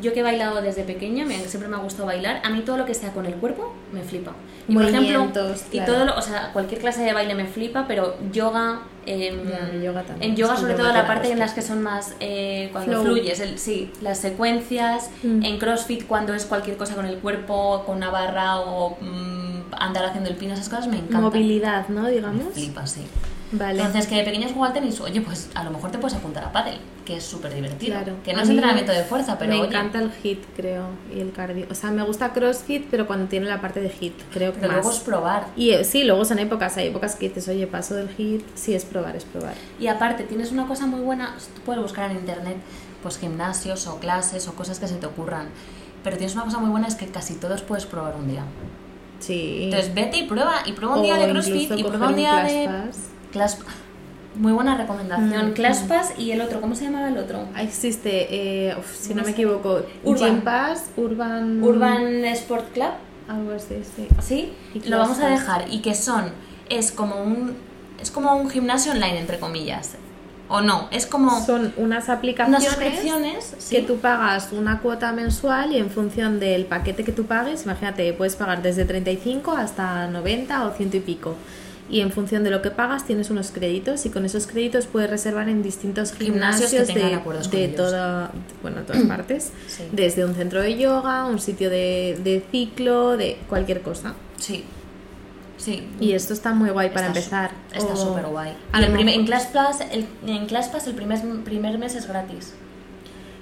yo 0.00 0.12
que 0.12 0.20
he 0.20 0.22
bailado 0.22 0.60
desde 0.62 0.82
pequeña, 0.84 1.24
me- 1.24 1.38
siempre 1.40 1.68
me 1.68 1.76
ha 1.76 1.80
gustado 1.80 2.06
bailar, 2.06 2.40
a 2.44 2.50
mí 2.50 2.60
todo 2.60 2.76
lo 2.78 2.84
que 2.86 2.94
sea 2.94 3.12
con 3.12 3.26
el 3.26 3.34
cuerpo 3.34 3.72
me 3.92 4.02
flipa. 4.02 4.32
Y 4.68 4.74
por 4.74 4.82
ejemplo, 4.84 5.20
Movimientos, 5.20 5.64
y 5.72 5.78
claro. 5.78 5.92
todo 5.94 6.04
lo, 6.04 6.16
o 6.16 6.22
sea, 6.22 6.50
cualquier 6.52 6.80
clase 6.80 7.02
de 7.02 7.12
baile 7.14 7.34
me 7.34 7.46
flipa, 7.46 7.86
pero 7.88 8.16
yoga, 8.32 8.80
el 9.06 9.82
yoga 9.82 10.04
en 10.20 10.36
yoga 10.36 10.54
es 10.54 10.60
sobre 10.60 10.74
todo 10.74 10.92
la 10.92 11.06
parte 11.06 11.32
en 11.32 11.38
las 11.38 11.54
que 11.54 11.62
son 11.62 11.82
más 11.82 12.14
eh, 12.20 12.68
cuando 12.72 13.00
Flow. 13.00 13.04
fluyes, 13.14 13.40
el, 13.40 13.58
sí, 13.58 13.90
las 14.02 14.18
secuencias, 14.18 15.08
Mm. 15.22 15.42
en 15.44 15.58
CrossFit 15.58 16.06
cuando 16.06 16.34
es 16.34 16.44
cualquier 16.44 16.76
cosa 16.76 16.94
con 16.94 17.06
el 17.06 17.16
cuerpo, 17.18 17.82
con 17.86 17.96
una 17.96 18.10
barra 18.10 18.60
o 18.60 18.98
mm, 19.00 19.72
andar 19.78 20.04
haciendo 20.04 20.28
el 20.28 20.36
pino, 20.36 20.52
esas 20.52 20.68
cosas 20.68 20.86
me 20.88 20.96
encantan. 20.96 21.22
Movilidad, 21.22 21.88
¿no? 21.88 22.02
Me 22.02 22.10
Digamos. 22.10 22.52
flipa, 22.52 22.86
sí. 22.86 23.00
Vale. 23.52 23.78
Entonces, 23.78 24.06
que 24.06 24.16
de 24.16 24.24
pequeños 24.24 24.52
juego 24.52 24.66
al 24.66 24.72
tenis, 24.72 25.00
oye, 25.00 25.20
pues 25.20 25.48
a 25.54 25.64
lo 25.64 25.70
mejor 25.70 25.90
te 25.90 25.98
puedes 25.98 26.16
apuntar 26.16 26.44
a 26.44 26.52
pádel, 26.52 26.78
que 27.04 27.16
es 27.16 27.24
súper 27.24 27.54
divertido. 27.54 27.92
Claro. 27.94 28.16
Que 28.22 28.32
no 28.32 28.40
A 28.40 28.42
es 28.42 28.50
entrenamiento 28.50 28.92
de 28.92 29.04
fuerza, 29.04 29.38
pero 29.38 29.52
me 29.52 29.60
oye, 29.60 29.68
encanta 29.68 30.00
el 30.00 30.12
hit, 30.12 30.40
creo, 30.54 30.88
y 31.14 31.20
el 31.20 31.32
cardio. 31.32 31.66
O 31.70 31.74
sea, 31.74 31.90
me 31.90 32.02
gusta 32.02 32.32
CrossFit, 32.32 32.86
pero 32.90 33.06
cuando 33.06 33.26
tiene 33.26 33.46
la 33.46 33.60
parte 33.60 33.80
de 33.80 33.88
hit, 33.88 34.14
creo 34.32 34.52
que 34.52 34.60
pero 34.60 34.72
más. 34.72 34.82
luego 34.82 34.96
es 34.96 35.02
probar. 35.02 35.46
Y 35.56 35.70
eh, 35.70 35.84
sí, 35.84 36.04
luego 36.04 36.24
son 36.24 36.38
épocas, 36.38 36.76
hay 36.76 36.88
épocas 36.88 37.16
que 37.16 37.28
dices, 37.28 37.48
oye, 37.48 37.66
paso 37.66 37.94
del 37.94 38.10
hit, 38.10 38.42
sí 38.54 38.74
es 38.74 38.84
probar, 38.84 39.16
es 39.16 39.24
probar. 39.24 39.54
Y 39.80 39.86
aparte, 39.86 40.24
tienes 40.24 40.52
una 40.52 40.66
cosa 40.66 40.86
muy 40.86 41.00
buena, 41.00 41.34
tú 41.54 41.62
puedes 41.62 41.82
buscar 41.82 42.10
en 42.10 42.18
internet 42.18 42.56
pues 43.02 43.18
gimnasios 43.18 43.86
o 43.86 43.98
clases 44.00 44.48
o 44.48 44.54
cosas 44.54 44.78
que 44.78 44.88
se 44.88 44.96
te 44.96 45.06
ocurran. 45.06 45.48
Pero 46.04 46.16
tienes 46.16 46.34
una 46.34 46.44
cosa 46.44 46.58
muy 46.58 46.70
buena, 46.70 46.86
es 46.88 46.96
que 46.96 47.06
casi 47.06 47.34
todos 47.34 47.62
puedes 47.62 47.86
probar 47.86 48.14
un 48.16 48.28
día. 48.28 48.44
Sí. 49.20 49.60
Entonces 49.64 49.94
vete 49.94 50.18
y 50.18 50.26
prueba, 50.26 50.62
y 50.66 50.72
prueba 50.72 50.94
un 50.94 51.00
O 51.00 51.02
día 51.02 51.16
de 51.16 51.30
CrossFit 51.30 51.72
y 51.76 51.84
prueba 51.84 52.08
un 52.08 52.16
día 52.16 52.44
de... 52.44 52.64
ClassPass. 52.64 53.17
Class... 53.32 53.58
Muy 54.34 54.52
buena 54.52 54.76
recomendación. 54.76 55.50
Mm, 55.50 55.52
ClassPass 55.54 56.12
y 56.16 56.30
el 56.30 56.40
otro, 56.40 56.60
¿cómo 56.60 56.76
se 56.76 56.84
llamaba 56.84 57.08
el 57.08 57.18
otro? 57.18 57.48
Existe, 57.58 58.68
eh, 58.68 58.76
uf, 58.78 58.94
si 58.94 59.14
no 59.14 59.24
me 59.24 59.30
equivoco, 59.30 59.82
Urban. 60.04 60.30
Gym 60.30 60.40
Pass, 60.42 60.90
Urban... 60.96 61.62
Urban 61.62 62.24
Sport 62.24 62.72
Club. 62.72 62.92
Algo 63.26 63.52
así, 63.52 63.82
sí. 63.96 64.06
¿Sí? 64.20 64.52
Y 64.74 64.88
Lo 64.88 64.98
vamos 64.98 65.18
a 65.18 65.28
dejar. 65.28 65.64
Y 65.70 65.80
que 65.80 65.94
son, 65.94 66.26
es 66.68 66.92
como 66.92 67.22
un, 67.22 67.56
es 68.00 68.10
como 68.10 68.34
un 68.36 68.48
gimnasio 68.48 68.92
online, 68.92 69.18
entre 69.18 69.38
comillas. 69.38 69.96
O 70.50 70.62
no, 70.62 70.88
es 70.90 71.04
como 71.04 71.44
Son 71.44 71.74
unas 71.76 72.08
unas 72.08 72.08
aplicaciones 72.08 73.54
que 73.68 73.82
tú 73.82 73.98
pagas 73.98 74.48
una 74.52 74.80
cuota 74.80 75.12
mensual 75.12 75.72
y 75.72 75.78
en 75.78 75.90
función 75.90 76.40
del 76.40 76.64
paquete 76.64 77.04
que 77.04 77.12
tú 77.12 77.26
pagues, 77.26 77.64
imagínate, 77.64 78.14
puedes 78.14 78.34
pagar 78.34 78.62
desde 78.62 78.86
35 78.86 79.52
hasta 79.52 80.06
90 80.06 80.66
o 80.66 80.72
ciento 80.72 80.96
y 80.96 81.00
pico. 81.00 81.34
Y 81.90 82.00
en 82.02 82.12
función 82.12 82.44
de 82.44 82.50
lo 82.50 82.60
que 82.60 82.70
pagas 82.70 83.06
tienes 83.06 83.30
unos 83.30 83.50
créditos 83.50 84.04
y 84.04 84.10
con 84.10 84.24
esos 84.26 84.46
créditos 84.46 84.86
puedes 84.86 85.08
reservar 85.08 85.48
en 85.48 85.62
distintos 85.62 86.12
Gimnasios 86.12 86.70
de, 86.70 86.78
de 87.50 87.68
toda, 87.68 88.30
bueno, 88.62 88.82
todas 88.82 89.02
partes. 89.08 89.52
Sí. 89.68 89.84
Desde 89.92 90.24
un 90.24 90.34
centro 90.34 90.60
de 90.60 90.76
yoga, 90.76 91.24
un 91.24 91.38
sitio 91.38 91.70
de, 91.70 92.18
de 92.22 92.44
ciclo, 92.50 93.16
de 93.16 93.38
cualquier 93.48 93.80
cosa. 93.80 94.14
Sí. 94.36 94.64
Sí. 95.56 95.88
Y 95.98 96.12
esto 96.12 96.34
está 96.34 96.52
muy 96.54 96.70
guay 96.70 96.90
para 96.90 97.06
Está 97.08 97.18
empezar. 97.18 97.50
su- 97.72 97.78
Está 97.78 97.92
O- 97.94 97.96
súper 97.96 98.26
guay. 98.26 98.54
en 98.74 98.92
mejor- 99.06 99.24
ClassPass 99.24 99.80
el, 99.90 100.06
en 100.26 100.46
ClassPass 100.46 100.86
el 100.86 100.94
primer, 100.94 101.20
primer 101.42 101.78
mes 101.78 101.94
es 101.96 102.06
gratis. 102.06 102.52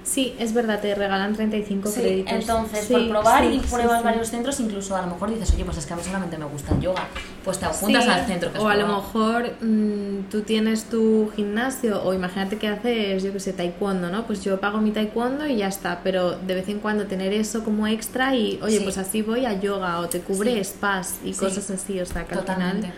Sí, 0.06 0.36
es 0.38 0.54
verdad, 0.54 0.80
te 0.80 0.94
regalan 0.94 1.34
35 1.34 1.88
Sí, 1.90 2.00
créditos. 2.00 2.32
entonces 2.32 2.84
Sí, 2.84 2.92
por 2.92 3.08
probar 3.08 3.42
sí, 3.42 3.54
y 3.54 3.58
pruebas 3.58 4.04
varios 4.04 4.28
centros, 4.28 4.60
incluso 4.60 4.94
a 4.94 5.02
lo 5.02 5.08
mejor 5.08 5.30
dices, 5.30 5.52
oye, 5.52 5.64
pues 5.64 5.78
es 5.78 5.84
que 5.86 5.94
a 5.94 5.96
mí 5.96 6.02
solamente 6.04 6.38
me 6.38 6.44
gusta 6.44 6.72
el 6.76 6.80
yoga, 6.80 7.08
pues 7.44 7.58
te 7.58 7.66
apuntas 7.66 8.06
al 8.06 8.24
centro 8.24 8.52
que 8.52 8.58
has 8.58 8.62
o 8.64 8.68
a 8.68 8.76
lo 8.76 8.86
mejor 8.86 9.50
mm, 9.60 10.30
tú 10.30 10.42
tienes 10.42 10.84
tu 10.84 11.32
gimnasio 11.34 12.04
o 12.04 12.14
imagínate 12.14 12.56
que 12.56 12.68
haces, 12.68 13.24
yo 13.24 13.32
que 13.32 13.40
sé, 13.40 13.52
taekwondo, 13.52 14.08
¿no? 14.08 14.28
Pues 14.28 14.44
yo 14.44 14.60
pago 14.60 14.78
mi 14.78 14.92
taekwondo 14.92 15.44
y 15.44 15.56
ya 15.56 15.66
está, 15.66 16.00
pero 16.04 16.38
de 16.38 16.54
vez 16.54 16.68
en 16.68 16.78
cuando 16.78 17.06
tener 17.06 17.32
eso 17.32 17.64
como 17.64 17.88
extra 17.88 18.32
y, 18.36 18.60
oye, 18.62 18.80
pues 18.82 18.98
así 18.98 19.22
voy 19.22 19.44
a 19.44 19.58
yoga 19.60 19.98
o 19.98 20.08
te 20.08 20.20
cubre 20.20 20.62
spas 20.62 21.16
y 21.24 21.32
cosas 21.32 21.68
así, 21.70 22.00
o 22.00 22.06
sea, 22.06 22.24
que 22.26 22.36
Totalmente. 22.36 22.86
al 22.86 22.92
final 22.92 22.94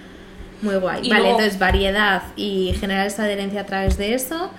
muy 0.61 0.75
guay. 0.77 1.07
Y 1.07 1.09
vale, 1.09 1.23
luego- 1.23 1.38
entonces 1.38 1.59
variedad 1.59 2.23
y 2.37 2.75
generar 2.79 3.07
esa 3.07 3.23
adherencia 3.25 3.62
a 3.62 3.67
través 3.67 3.97
de 3.97 4.12
eso, 4.12 4.50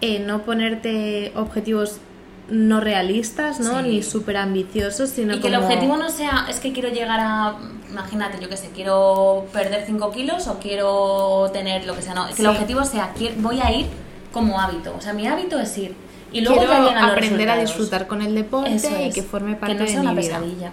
eh, 0.00 0.18
no 0.20 0.42
ponerte 0.42 1.32
objetivos 1.34 2.00
no 2.48 2.80
realistas, 2.80 3.60
¿no? 3.60 3.82
Sí. 3.82 3.88
Ni 3.88 4.02
súper 4.02 4.36
ambiciosos, 4.36 5.10
sino 5.10 5.34
Y 5.34 5.40
que 5.40 5.48
el 5.48 5.56
objetivo 5.56 5.96
no 5.96 6.10
sea, 6.10 6.46
es 6.48 6.60
que 6.60 6.72
quiero 6.72 6.88
llegar 6.90 7.18
a, 7.20 7.56
imagínate, 7.90 8.38
yo 8.40 8.48
que 8.48 8.56
sé, 8.56 8.70
quiero 8.74 9.46
perder 9.52 9.84
5 9.84 10.10
kilos 10.12 10.46
o 10.46 10.58
quiero 10.58 11.50
tener 11.52 11.86
lo 11.86 11.96
que 11.96 12.02
sea, 12.02 12.14
no, 12.14 12.26
que 12.32 12.42
el 12.42 12.48
objetivo 12.48 12.84
sea, 12.84 13.12
voy 13.38 13.60
a 13.60 13.72
ir 13.72 13.86
como 14.32 14.60
hábito, 14.60 14.94
o 14.96 15.00
sea, 15.00 15.12
mi 15.12 15.26
hábito 15.26 15.58
es 15.58 15.76
ir. 15.78 15.94
Y 16.32 16.42
luego 16.42 16.58
Quiero 16.60 16.98
aprender 16.98 17.48
a 17.48 17.56
disfrutar 17.56 18.06
con 18.06 18.20
el 18.20 18.34
deporte 18.34 18.70
y 18.70 18.74
es, 18.74 19.14
que 19.14 19.22
forme 19.22 19.54
parte 19.56 19.76
que 19.76 19.80
no 19.80 19.86
sea 19.86 19.96
de 19.96 20.00
una 20.02 20.12
mi 20.12 20.20
vida. 20.20 20.38
pesadilla. 20.38 20.72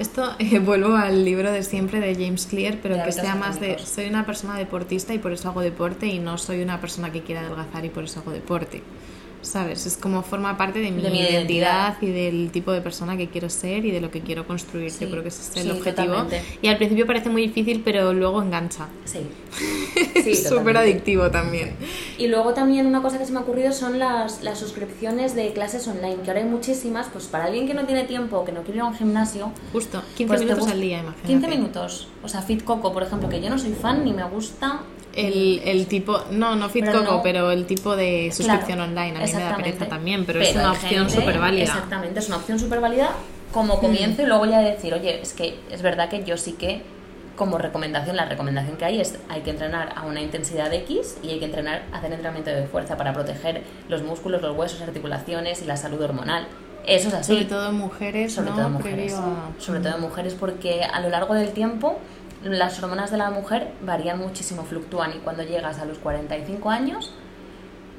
Esto 0.00 0.34
eh, 0.38 0.58
vuelvo 0.60 0.96
al 0.96 1.26
libro 1.26 1.52
de 1.52 1.62
siempre 1.62 2.00
de 2.00 2.14
James 2.14 2.46
Clear, 2.46 2.78
pero 2.82 2.96
De 2.96 3.04
que 3.04 3.12
sea 3.12 3.34
más 3.34 3.60
de 3.60 3.78
soy 3.78 4.06
una 4.06 4.24
persona 4.24 4.56
deportista 4.56 5.12
y 5.12 5.18
por 5.18 5.30
eso 5.30 5.50
hago 5.50 5.60
deporte 5.60 6.06
y 6.06 6.18
no 6.18 6.38
soy 6.38 6.62
una 6.62 6.80
persona 6.80 7.12
que 7.12 7.20
quiera 7.20 7.42
adelgazar 7.42 7.84
y 7.84 7.90
por 7.90 8.04
eso 8.04 8.20
hago 8.20 8.30
deporte. 8.30 8.82
¿Sabes? 9.42 9.86
Es 9.86 9.96
como 9.96 10.22
forma 10.22 10.56
parte 10.56 10.80
de 10.80 10.90
mi, 10.90 11.02
De 11.02 11.10
mi 11.10 11.20
identidad, 11.20 11.96
y 12.00 12.06
del 12.06 12.50
tipo 12.50 12.72
de 12.72 12.80
persona 12.80 13.16
que 13.16 13.28
quiero 13.28 13.48
ser 13.50 13.84
y 13.84 13.90
de 13.90 14.00
lo 14.00 14.10
que 14.10 14.20
quiero 14.20 14.46
construir. 14.46 14.90
Sí, 14.90 15.04
Yo 15.04 15.10
creo 15.10 15.22
que 15.22 15.28
ese 15.28 15.42
es 15.42 15.56
el 15.56 15.72
sí, 15.72 15.78
objetivo. 15.78 16.14
totalmente. 16.14 16.42
Y 16.62 16.68
al 16.68 16.76
principio 16.76 17.06
parece 17.06 17.28
muy 17.30 17.42
difícil, 17.42 17.82
pero 17.84 18.12
luego 18.12 18.42
engancha. 18.42 18.88
Sí. 19.04 19.20
es 20.14 20.48
súper 20.48 20.76
adictivo 20.76 21.30
también. 21.30 21.74
Y 22.18 22.28
luego 22.28 22.54
también 22.54 22.86
una 22.86 23.02
cosa 23.02 23.18
que 23.18 23.26
se 23.26 23.32
me 23.32 23.38
ha 23.38 23.42
ocurrido 23.42 23.72
son 23.72 23.98
las, 23.98 24.42
las 24.42 24.58
suscripciones 24.58 25.34
de 25.34 25.52
clases 25.52 25.86
online, 25.88 26.16
que 26.22 26.30
ahora 26.30 26.40
hay 26.42 26.48
muchísimas, 26.48 27.08
pues 27.08 27.26
para 27.26 27.44
alguien 27.44 27.66
que 27.66 27.74
no 27.74 27.84
tiene 27.86 28.04
tiempo, 28.04 28.44
que 28.44 28.52
no 28.52 28.62
quiere 28.62 28.78
ir 28.78 28.82
a 28.82 28.86
un 28.86 28.94
gimnasio, 28.94 29.52
Justo, 29.72 30.02
15 30.16 30.26
pues 30.26 30.40
minutos 30.40 30.68
al 30.70 30.80
día, 30.80 30.98
imagínate. 31.00 31.28
15 31.28 31.48
minutos. 31.48 32.08
O 32.22 32.28
sea, 32.28 32.42
Fit 32.42 32.64
Coco, 32.64 32.92
por 32.92 33.02
ejemplo, 33.02 33.28
que 33.28 33.40
yo 33.40 33.50
no 33.50 33.58
soy 33.58 33.72
fan 33.72 34.04
ni 34.04 34.12
me 34.12 34.24
gusta. 34.24 34.80
El, 35.14 35.60
el 35.64 35.86
tipo, 35.86 36.20
no, 36.30 36.54
no 36.56 36.68
Fit 36.68 36.84
Pero 36.84 37.02
no. 37.02 37.22
pero 37.22 37.50
el 37.50 37.66
tipo 37.66 37.96
de 37.96 38.30
suscripción 38.32 38.78
Claro, 38.78 38.84
online. 38.90 39.18
A 39.18 39.26
mí 39.26 39.32
me 39.32 39.42
da 39.42 39.56
pereza 39.56 39.86
también, 39.86 40.24
pero, 40.24 40.40
es 40.40 40.54
una 40.54 40.72
opción 40.72 41.10
súper 41.10 41.38
válida. 41.38 41.64
Exactamente, 41.64 42.20
es 42.20 42.28
una 42.28 42.36
opción 42.36 42.58
súper 42.58 42.80
válida 42.80 43.10
como 43.52 43.76
Mm. 43.76 43.80
comienzo 43.80 44.22
y 44.22 44.26
luego 44.26 44.46
ya 44.46 44.60
decir, 44.60 44.94
oye, 44.94 45.20
es 45.20 45.32
que 45.32 45.58
es 45.70 45.82
verdad 45.82 46.08
que 46.08 46.22
yo 46.24 46.36
sí 46.36 46.52
que, 46.52 46.82
como 47.36 47.58
recomendación, 47.58 48.14
la 48.16 48.26
recomendación 48.26 48.76
que 48.76 48.84
hay 48.84 49.00
es 49.00 49.18
hay 49.28 49.40
que 49.40 49.50
entrenar 49.50 49.92
a 49.96 50.06
una 50.06 50.20
intensidad 50.20 50.72
X 50.72 51.16
y 51.22 51.30
hay 51.30 51.38
que 51.40 51.46
entrenar, 51.46 51.82
hacer 51.92 52.10
entrenamiento 52.12 52.50
de 52.50 52.64
fuerza 52.68 52.96
para 52.96 53.12
proteger 53.12 53.62
los 53.88 54.02
músculos, 54.02 54.40
los 54.42 54.56
huesos, 54.56 54.80
articulaciones 54.82 55.60
y 55.62 55.64
la 55.64 55.76
salud 55.76 56.00
hormonal. 56.02 56.46
Eso 56.86 57.08
es 57.08 57.14
así. 57.14 57.32
Sobre 57.32 57.44
todo 57.46 57.72
mujeres, 57.72 58.32
sobre 58.34 58.50
¿no? 58.50 58.56
todo 58.56 58.68
mujeres. 58.70 59.12
Previo 59.12 59.18
a- 59.18 59.60
Sobre 59.60 59.80
todo 59.80 59.98
mujeres 59.98 60.34
porque 60.38 60.82
a 60.84 61.00
lo 61.00 61.08
largo 61.10 61.34
del 61.34 61.50
tiempo 61.50 61.98
las 62.42 62.82
hormonas 62.82 63.10
de 63.10 63.18
la 63.18 63.30
mujer 63.30 63.72
varían 63.82 64.18
muchísimo, 64.18 64.64
fluctúan 64.64 65.12
y 65.16 65.18
cuando 65.18 65.42
llegas 65.42 65.78
a 65.78 65.84
los 65.84 65.98
45 65.98 66.70
años 66.70 67.12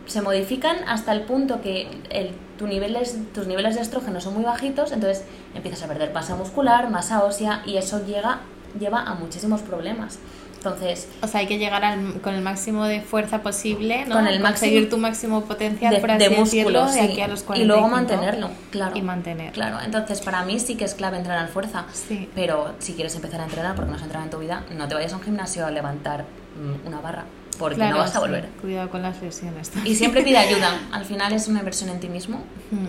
se 0.08 0.22
modifican 0.22 0.78
hasta 0.88 1.14
el 1.14 1.22
punto 1.22 1.62
que 1.62 1.88
el, 2.10 2.34
niveles, 2.68 3.18
tus 3.34 3.48
niveles 3.48 3.76
de 3.76 3.82
estrógeno 3.82 4.20
son 4.20 4.34
muy 4.36 4.44
bajitos, 4.44 4.92
entonces 4.92 5.26
empiezas 5.56 5.84
a 5.84 5.88
perder 5.88 6.14
masa 6.14 6.36
muscular, 6.36 6.90
masa 6.90 7.24
ósea 7.24 7.64
y 7.66 7.78
eso 7.78 8.06
llega, 8.06 8.42
lleva 8.80 9.02
a 9.04 9.16
muchísimos 9.16 9.62
problemas. 9.62 10.20
Entonces, 10.64 11.08
O 11.24 11.28
sea, 11.28 11.40
hay 11.40 11.48
que 11.48 11.58
llegar 11.58 11.84
al- 11.84 12.22
con 12.22 12.36
el 12.36 12.42
máximo 12.42 12.86
de 12.86 13.02
fuerza 13.02 13.42
posible, 13.42 14.06
¿no? 14.06 14.14
Con 14.16 14.28
el 14.28 14.40
Conseguir 14.40 14.82
máximo 14.84 14.90
tu 14.92 14.98
máximo 15.00 15.42
potencial, 15.46 15.96
de, 15.96 16.00
por 16.00 16.12
así 16.12 16.20
de 16.24 16.30
decirlo, 16.30 16.82
músculo, 16.82 16.86
de 16.86 16.94
sí, 16.94 17.00
aquí 17.12 17.22
a 17.22 17.28
los 17.28 17.42
45. 17.42 17.56
y 17.56 17.66
luego 17.66 17.88
mantenerlo, 17.88 18.50
claro. 18.70 18.96
Y 18.96 19.02
mantener. 19.02 19.54
Claro, 19.54 19.80
entonces 19.84 20.22
para 20.22 20.46
mí 20.46 20.60
sí 20.60 20.76
que 20.76 20.86
es 20.86 20.94
clave 20.94 21.18
entrenar 21.18 21.48
fuerza. 21.48 21.86
Sí. 21.94 22.30
Pero 22.36 22.76
si 22.78 22.94
quieres 22.94 23.16
empezar 23.16 23.42
a 23.42 23.46
entrenar, 23.46 23.76
porque 23.76 23.90
no 23.90 23.98
has 23.98 24.04
entrenado 24.04 24.26
en 24.26 24.32
tu 24.32 24.38
vida, 24.38 24.64
no 24.78 24.88
te 24.88 24.94
vayas 24.94 25.14
a 25.14 25.18
un 25.18 25.24
gimnasio 25.24 25.66
a 25.66 25.72
levantar 25.72 26.26
mm, 26.56 26.88
una 26.88 27.02
barra, 27.02 27.26
porque 27.58 27.78
Claro, 27.78 27.94
no 27.96 28.02
vas 28.04 28.12
a 28.12 28.14
sí, 28.14 28.20
volver. 28.20 28.46
Cuidado 28.62 28.90
con 28.92 29.02
las 29.02 29.20
lesiones. 29.20 29.72
Y 29.84 29.96
siempre 29.96 30.22
pide 30.22 30.38
ayuda. 30.38 30.80
Al 30.92 31.06
final 31.06 31.34
es 31.34 31.48
una 31.48 31.58
inversión 31.60 31.90
en 31.90 32.00
ti 32.00 32.08
mismo. 32.08 32.44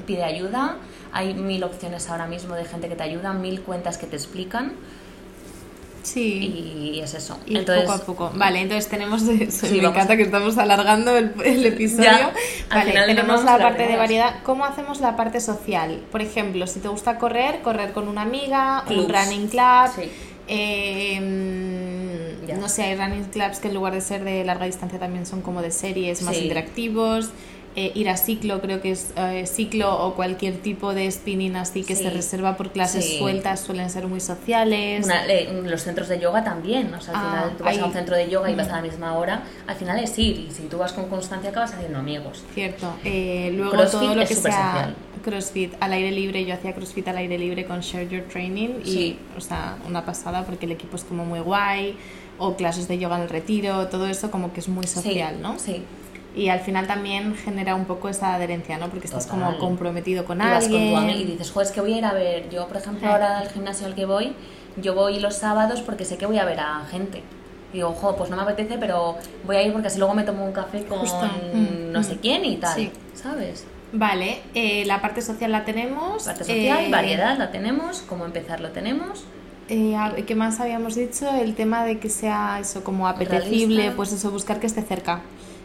Pide 0.07 0.25
ayuda. 0.25 0.77
Hay 1.15 1.33
mil 1.33 1.65
opciones 1.65 2.11
ahora 2.11 2.27
mismo 2.27 2.55
de 2.55 2.67
gente 2.67 2.89
que 2.91 2.97
te 2.97 3.03
ayuda, 3.03 3.33
mil 3.33 3.63
cuentas 3.63 3.97
que 3.97 4.07
te 4.07 4.17
explican. 4.17 4.75
Sí. 6.03 6.95
Y 6.95 7.01
es 7.01 7.15
eso. 7.15 7.39
Y 7.47 7.57
entonces, 7.57 7.85
poco 7.85 7.95
a 7.97 8.05
poco. 8.05 8.33
Vale, 8.35 8.61
entonces 8.61 8.89
tenemos. 8.91 9.23
me 9.23 9.35
vamos 9.47 9.63
encanta 9.63 10.13
a- 10.13 10.17
que 10.17 10.23
estamos 10.23 10.59
alargando 10.59 11.17
el, 11.17 11.33
el 11.45 11.65
episodio. 11.67 12.05
Ya, 12.05 12.33
al 12.71 12.87
vale, 12.89 12.93
tenemos 13.07 13.45
la 13.45 13.59
parte 13.59 13.87
de 13.87 13.97
variedad. 13.97 14.37
¿Cómo 14.43 14.65
hacemos 14.65 15.01
la 15.01 15.17
parte 15.17 15.41
social? 15.41 16.01
Por 16.11 16.21
ejemplo, 16.23 16.67
si 16.67 16.81
te 16.81 16.89
gusta 16.89 17.19
correr, 17.19 17.61
correr 17.63 17.93
con 17.93 18.09
una 18.09 18.23
amiga, 18.23 18.85
un 18.91 19.09
running 19.09 19.49
club. 19.49 19.91
Sí. 19.95 20.11
eh, 20.49 22.37
Ya. 22.47 22.57
no 22.57 22.69
sé, 22.69 22.83
hay 22.83 22.97
running 22.97 23.25
clubs 23.25 23.59
que 23.61 23.69
en 23.69 23.75
lugar 23.75 23.93
de 23.95 24.01
ser 24.01 24.25
de 24.25 24.45
larga 24.45 24.67
distancia 24.67 24.99
también 24.99 25.27
son 25.27 25.43
como 25.43 25.63
de 25.63 25.71
series 25.71 26.23
más 26.23 26.37
Sí. 26.37 26.43
interactivos. 26.43 27.31
Eh, 27.75 27.91
ir 27.95 28.11
a 28.11 28.19
ciclo, 28.19 28.61
creo 28.61 28.83
que 28.83 28.91
es 28.91 29.13
eh, 29.17 29.47
ciclo 29.47 30.05
o 30.05 30.15
cualquier 30.15 30.59
tipo 30.59 30.93
de 30.93 31.11
spinning 31.11 31.57
así 31.57 31.85
que 31.85 31.97
Sí. 31.97 32.03
se 32.03 32.11
reserva 32.11 32.55
por 32.59 32.71
clases 32.71 33.03
Sí. 33.07 33.19
sueltas, 33.19 33.61
suelen 33.61 33.89
ser 33.89 34.09
muy 34.09 34.21
sociales. 34.21 35.07
Una- 35.07 35.25
eh, 35.27 35.49
los 35.65 35.81
centros 35.83 36.09
de 36.09 36.19
yoga 36.21 36.45
también, 36.45 36.93
o 36.93 37.01
sea, 37.01 37.15
al 37.15 37.21
Ah, 37.27 37.31
final 37.31 37.57
tú 37.57 37.65
vas 37.65 37.79
a 37.79 37.85
un 37.87 37.93
centro 37.95 38.15
de 38.15 38.29
yoga 38.29 38.51
y 38.51 38.55
vas 38.55 38.69
Mm. 38.69 38.73
a 38.73 38.77
la 38.77 38.83
misma 38.83 39.17
hora, 39.17 39.43
al 39.67 39.75
final 39.77 39.99
es 40.01 40.19
ir, 40.19 40.39
y 40.41 40.51
si 40.51 40.65
tú 40.65 40.77
vas 40.77 40.93
con 40.93 41.09
constancia 41.09 41.49
acabas 41.49 41.73
haciendo 41.73 41.99
amigos. 41.99 42.43
Cierto. 42.53 42.93
Eh, 43.05 43.51
luego 43.55 43.71
CrossFit 43.73 44.01
todo 44.01 44.15
lo 44.17 44.21
es 44.23 44.29
que 44.29 44.35
sea 44.35 44.53
social. 44.53 44.95
CrossFit 45.25 45.73
al 45.81 45.93
aire 45.95 46.11
libre, 46.13 46.45
yo 46.45 46.53
hacía 46.53 46.75
CrossFit 46.75 47.09
al 47.09 47.17
aire 47.17 47.39
libre 47.39 47.65
con 47.65 47.81
Share 47.81 48.07
Your 48.07 48.25
Training 48.25 48.81
y, 48.85 48.91
Sí. 48.91 49.19
o 49.37 49.41
sea, 49.41 49.79
una 49.89 50.05
pasada 50.05 50.45
porque 50.45 50.67
el 50.67 50.73
equipo 50.73 50.97
es 50.97 51.05
como 51.05 51.25
muy 51.25 51.41
guay 51.41 51.97
o 52.39 52.55
clases 52.55 52.87
de 52.87 52.99
yoga 52.99 53.17
en 53.17 53.23
el 53.23 53.29
retiro, 53.31 53.87
todo 53.89 54.07
eso 54.09 54.31
como 54.31 54.53
que 54.53 54.61
es 54.61 54.69
muy 54.69 54.87
social, 54.87 55.41
¿no? 55.41 55.59
Sí. 55.59 55.83
Y 56.35 56.49
al 56.49 56.61
final 56.61 56.87
también 56.87 57.35
genera 57.35 57.75
un 57.75 57.85
poco 57.85 58.09
esa 58.09 58.35
adherencia, 58.35 58.79
¿no? 58.79 58.89
Porque 58.89 59.07
estás 59.07 59.27
como 59.27 59.59
comprometido 59.59 60.25
con 60.25 60.39
Y 60.39 60.41
vas 60.41 60.67
con 60.67 60.77
alguien. 60.77 61.19
tu 61.19 61.23
y 61.23 61.25
dices, 61.25 61.51
joder, 61.51 61.67
es 61.67 61.73
que 61.73 61.81
voy 61.81 61.93
a 61.95 61.99
ir 61.99 62.05
a 62.05 62.13
ver. 62.15 62.49
Yo, 62.49 62.67
por 62.69 62.79
ejemplo, 62.79 63.11
ahora 63.11 63.39
al 63.39 63.49
gimnasio 63.51 63.87
al 63.87 63.95
que 63.95 64.07
voy, 64.07 64.33
yo 64.77 64.95
voy 64.95 65.21
los 65.21 65.37
sábados 65.37 65.83
porque 65.83 66.05
sé 66.05 66.17
que 66.17 66.27
voy 66.27 66.39
a 66.39 66.45
ver 66.45 66.61
a 66.61 66.85
gente. 66.91 67.23
Digo, 67.73 67.89
ojo, 67.89 68.17
pues 68.17 68.31
no 68.31 68.37
me 68.37 68.43
apetece, 68.43 68.79
pero 68.79 69.17
voy 69.45 69.57
a 69.57 69.63
ir 69.63 69.73
porque 69.73 69.89
así 69.89 69.99
luego 69.99 70.15
me 70.15 70.25
tomo 70.25 70.45
un 70.45 70.53
café 70.53 70.85
con. 70.85 71.01
Mm, 71.01 71.93
no 71.93 72.01
mm. 72.01 72.05
sé 72.05 72.19
quién 72.19 72.45
y 72.45 72.57
tal. 72.57 72.75
Sí. 72.75 72.91
¿Sabes? 73.15 73.67
Vale, 73.93 74.41
eh, 74.55 74.85
la 74.87 75.03
parte 75.03 75.21
social 75.21 75.53
la 75.53 75.65
tenemos. 75.65 76.25
Parte 76.25 76.45
social, 76.45 76.87
eh, 76.87 76.91
variedad, 76.91 77.37
la 77.37 77.51
tenemos. 77.51 78.03
Cómo 78.09 78.25
empezar, 78.25 78.61
lo 78.61 78.71
tenemos. 78.71 79.25
Eh, 79.69 80.25
¿Qué 80.27 80.35
más 80.35 80.61
habíamos 80.61 80.95
dicho? 80.95 81.31
El 81.31 81.55
tema 81.55 81.85
de 81.85 81.99
que 81.99 82.09
sea 82.09 82.59
eso 82.61 82.83
como 82.85 83.07
apetecible, 83.07 83.91
pues 83.93 84.13
eso, 84.13 84.31
buscar 84.31 84.61
que 84.61 84.67
esté 84.67 84.83
cerca. 84.83 85.21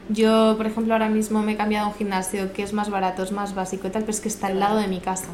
Yo, 0.10 0.54
por 0.58 0.66
ejemplo, 0.68 0.94
ahora 0.94 1.10
mismo 1.10 1.42
me 1.44 1.54
he 1.54 1.58
cambiado 1.58 1.88
a 1.88 1.90
un 1.90 1.96
gimnasio 1.96 2.54
que 2.54 2.64
es 2.64 2.72
más 2.74 2.90
barato, 2.90 3.24
es 3.24 3.32
más 3.32 3.54
básico 3.56 3.88
y 3.88 3.92
tal, 3.92 4.04
pero 4.04 4.12
es 4.12 4.22
que 4.22 4.30
está 4.30 4.48
al 4.48 4.60
lado 4.60 4.78
de 4.80 4.88
mi 4.88 5.00
casa. 5.00 5.28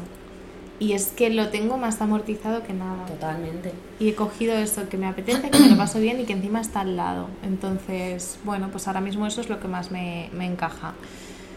Y 0.80 0.92
es 0.94 1.06
que 1.16 1.30
lo 1.30 1.48
tengo 1.50 1.76
más 1.76 2.00
amortizado 2.00 2.64
que 2.66 2.72
nada. 2.72 3.06
Totalmente. 3.06 3.72
Y 4.00 4.08
he 4.08 4.14
cogido 4.16 4.54
eso 4.56 4.88
que 4.88 4.96
me 4.96 5.06
apetece, 5.06 5.48
que 5.50 5.58
me 5.60 5.68
lo 5.68 5.76
paso 5.76 6.00
bien 6.00 6.20
y 6.20 6.24
que 6.24 6.32
encima 6.32 6.60
está 6.60 6.80
al 6.80 6.96
lado. 6.96 7.28
Entonces, 7.44 8.38
bueno, 8.44 8.68
pues 8.72 8.88
ahora 8.88 9.00
mismo 9.00 9.26
eso 9.26 9.40
es 9.40 9.48
lo 9.48 9.60
que 9.60 9.68
más 9.68 9.92
me, 9.92 10.28
me 10.32 10.46
encaja. 10.46 10.94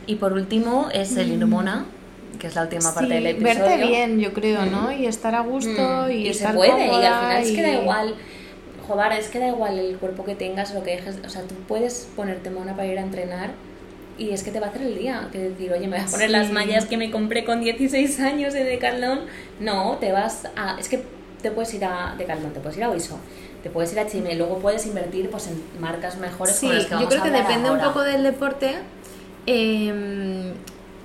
Y 0.05 0.15
por 0.15 0.33
último 0.33 0.89
es 0.93 1.17
el 1.17 1.31
Irmona, 1.31 1.85
que 2.39 2.45
es 2.47 2.55
la 2.55 2.61
última 2.61 2.93
parte 2.93 3.07
Sí, 3.09 3.13
del 3.15 3.25
episodio. 3.25 3.59
verte 3.65 3.87
bien, 3.87 4.19
yo 4.19 4.31
creo, 4.33 4.65
¿no? 4.67 4.89
Mm. 4.89 5.01
Y 5.01 5.05
estar 5.07 5.33
a 5.33 5.41
gusto 5.41 6.05
Mm, 6.07 6.11
y, 6.11 6.23
se 6.25 6.29
estar 6.29 6.53
puede, 6.55 6.85
y 6.85 6.89
al 7.03 7.19
final 7.19 7.41
es 7.41 7.51
que 7.51 7.61
da 7.63 7.69
y- 7.69 7.77
igual. 7.81 8.15
Joder, 8.87 9.11
es 9.13 9.27
que 9.27 9.39
da 9.39 9.47
igual 9.49 9.77
el 9.77 9.97
cuerpo 9.97 10.23
que 10.23 10.35
tengas 10.35 10.71
o 10.71 10.75
lo 10.75 10.83
que 10.83 10.91
dejes. 10.91 11.17
O 11.25 11.29
sea, 11.29 11.41
tú 11.43 11.55
puedes 11.67 12.07
ponerte 12.15 12.49
mona 12.49 12.73
para 12.75 12.87
ir 12.87 12.97
a 12.97 13.01
entrenar 13.01 13.51
y 14.17 14.29
es 14.31 14.43
que 14.43 14.51
te 14.51 14.59
va 14.59 14.67
a 14.67 14.69
hacer 14.69 14.83
el 14.83 14.97
día. 14.97 15.27
Que 15.31 15.49
decir, 15.49 15.71
oye, 15.71 15.87
me 15.87 15.97
voy 15.97 16.05
a 16.05 16.09
poner 16.09 16.27
Sí. 16.27 16.31
las 16.33 16.51
mallas 16.51 16.85
que 16.85 16.97
me 16.97 17.11
compré 17.11 17.43
con 17.43 17.59
16 17.61 18.19
años 18.21 18.53
de 18.53 18.63
Decathlon. 18.63 19.21
No, 19.59 19.97
te 19.99 20.11
vas 20.11 20.47
a. 20.55 20.79
Es 20.79 20.87
que 20.89 21.03
te 21.41 21.51
puedes 21.51 21.73
ir 21.73 21.83
a 21.85 22.15
Decathlon, 22.17 22.53
te 22.53 22.59
puedes 22.61 22.77
ir 22.77 22.83
a 22.85 22.89
Oiso, 22.89 23.19
te 23.61 23.69
puedes 23.69 23.91
ir 23.93 23.99
a 23.99 24.07
Chime, 24.07 24.33
luego 24.35 24.57
puedes 24.59 24.85
invertir 24.87 25.29
pues, 25.29 25.47
en 25.47 25.61
marcas 25.79 26.17
mejores 26.17 26.55
Sí, 26.55 26.65
con 26.67 26.75
las 26.75 26.85
que 26.85 26.91
yo 26.91 26.95
vamos 26.97 27.09
creo 27.13 27.21
a 27.21 27.25
que 27.25 27.31
depende 27.31 27.69
un 27.71 27.79
poco 27.79 28.01
del 28.01 28.23
deporte. 28.23 28.73
eh, 29.45 30.53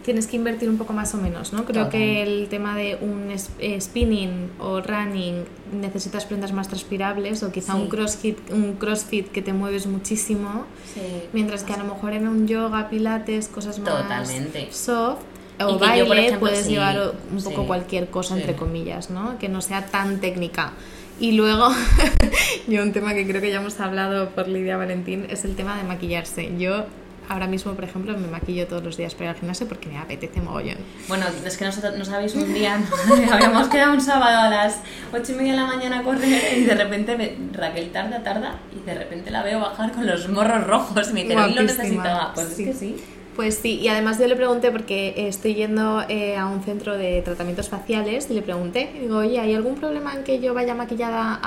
tienes 0.05 0.27
que 0.27 0.37
invertir 0.37 0.69
un 0.69 0.79
poco 0.79 0.93
más 0.93 1.15
o 1.15 1.19
menos, 1.19 1.53
¿no? 1.53 1.65
Creo 1.65 1.85
Total. 1.85 1.91
que 2.01 2.23
el 2.23 2.49
tema 2.49 2.77
de 2.77 2.99
un 3.01 3.29
eh, 3.59 3.81
spinning 3.81 4.51
o 4.59 4.81
running 4.81 5.45
necesitas 5.81 6.25
prendas 6.27 6.53
más 6.53 6.69
transpirables 6.69 7.43
o 7.43 7.53
quizá 7.53 7.75
Sí. 7.75 7.79
un 7.81 7.89
crossfit, 7.89 8.39
un 8.53 8.75
crossfit 8.75 9.29
que 9.31 9.43
te 9.43 9.53
mueves 9.53 9.87
muchísimo, 9.87 10.65
Sí. 10.93 11.01
mientras 11.33 11.63
que 11.65 11.73
a 11.73 11.77
lo 11.79 11.85
mejor 11.85 12.13
en 12.13 12.27
un 12.29 12.47
yoga, 12.49 12.89
pilates, 12.91 13.49
cosas 13.49 13.79
más 13.79 14.03
Totalmente. 14.03 14.69
soft 14.73 15.21
Y 15.61 15.63
o 15.65 15.79
que 15.79 15.85
baile 15.87 15.99
yo, 16.01 16.07
por 16.09 16.17
ejemplo, 16.19 16.41
puedes 16.41 16.65
sí, 16.67 16.71
llevar 16.73 17.13
un 17.31 17.43
poco 17.45 17.67
cualquier 17.67 18.09
cosa 18.11 18.37
entre 18.37 18.55
comillas, 18.57 19.11
¿no? 19.11 19.39
Que 19.39 19.49
no 19.49 19.61
sea 19.61 19.87
tan 19.87 20.21
técnica. 20.21 20.73
Y 21.21 21.33
luego, 21.33 21.69
yo 22.67 22.83
un 22.83 22.93
tema 22.93 23.15
que 23.15 23.27
creo 23.27 23.41
que 23.41 23.51
ya 23.51 23.61
hemos 23.61 23.79
hablado 23.79 24.31
por 24.31 24.49
Lidia 24.49 24.77
Valentín 24.77 25.27
es 25.31 25.45
el 25.45 25.55
tema 25.55 25.77
de 25.77 25.85
maquillarse. 25.85 26.51
Yo 26.59 26.87
ahora 27.29 27.47
mismo, 27.47 27.73
por 27.75 27.85
ejemplo, 27.85 28.17
me 28.17 28.27
maquillo 28.29 28.67
todos 28.67 28.83
los 28.83 28.97
días 28.97 29.15
para 29.15 29.27
ir 29.27 29.31
al 29.31 29.37
gimnasio 29.37 29.67
porque 29.69 29.89
me 29.89 29.99
apetece 29.99 30.41
mogollón. 30.41 30.79
Bueno, 31.09 31.25
es 31.45 31.57
que 31.57 31.65
nosotros 31.65 31.97
no 31.97 32.05
sabéis 32.05 32.35
un 32.35 32.53
día, 32.53 32.79
habíamos 33.33 33.69
quedado 33.69 33.93
un 33.95 34.01
sábado 34.01 34.39
a 34.41 34.49
las 34.51 34.79
ocho 35.13 35.33
y 35.33 35.35
media 35.37 35.53
de 35.53 35.59
la 35.59 35.67
mañana 35.67 35.99
a 36.01 36.03
correr 36.03 36.59
y 36.59 36.65
de 36.65 36.75
repente 36.75 37.17
me- 37.17 37.37
Raquel 37.53 37.91
tarda, 37.93 38.23
tarda 38.23 38.57
y 38.75 38.85
de 38.85 38.95
repente 38.95 39.31
la 39.31 39.43
veo 39.43 39.61
bajar 39.61 39.93
con 39.93 40.07
los 40.07 40.29
morros 40.29 40.67
rojos 40.67 41.11
y 41.11 41.13
me 41.15 41.23
dice, 41.25 41.37
"Hoy 41.37 41.55
lo 41.55 41.63
necesitaba. 41.63 42.33
Pues 42.35 42.49
sí. 42.49 42.63
es 42.65 42.69
que 42.69 42.75
sí. 42.75 42.97
Pues 43.37 43.55
sí, 43.57 43.79
y 43.81 43.89
además 43.89 44.19
yo 44.19 44.27
le 44.27 44.37
pregunté 44.37 44.71
porque 44.71 45.15
estoy 45.17 45.55
yendo 45.55 46.03
eh, 46.09 46.37
a 46.37 46.47
un 46.47 46.63
centro 46.63 46.99
de 46.99 47.23
tratamientos 47.23 47.69
faciales 47.71 48.29
y 48.31 48.35
le 48.35 48.43
pregunté, 48.43 48.91
digo, 49.01 49.17
oye, 49.19 49.41
¿hay 49.41 49.55
algún 49.55 49.75
problema 49.77 50.15
en 50.15 50.23
que 50.23 50.39
yo 50.39 50.53
vaya 50.53 50.75
maquillada 50.75 51.37
al 51.37 51.43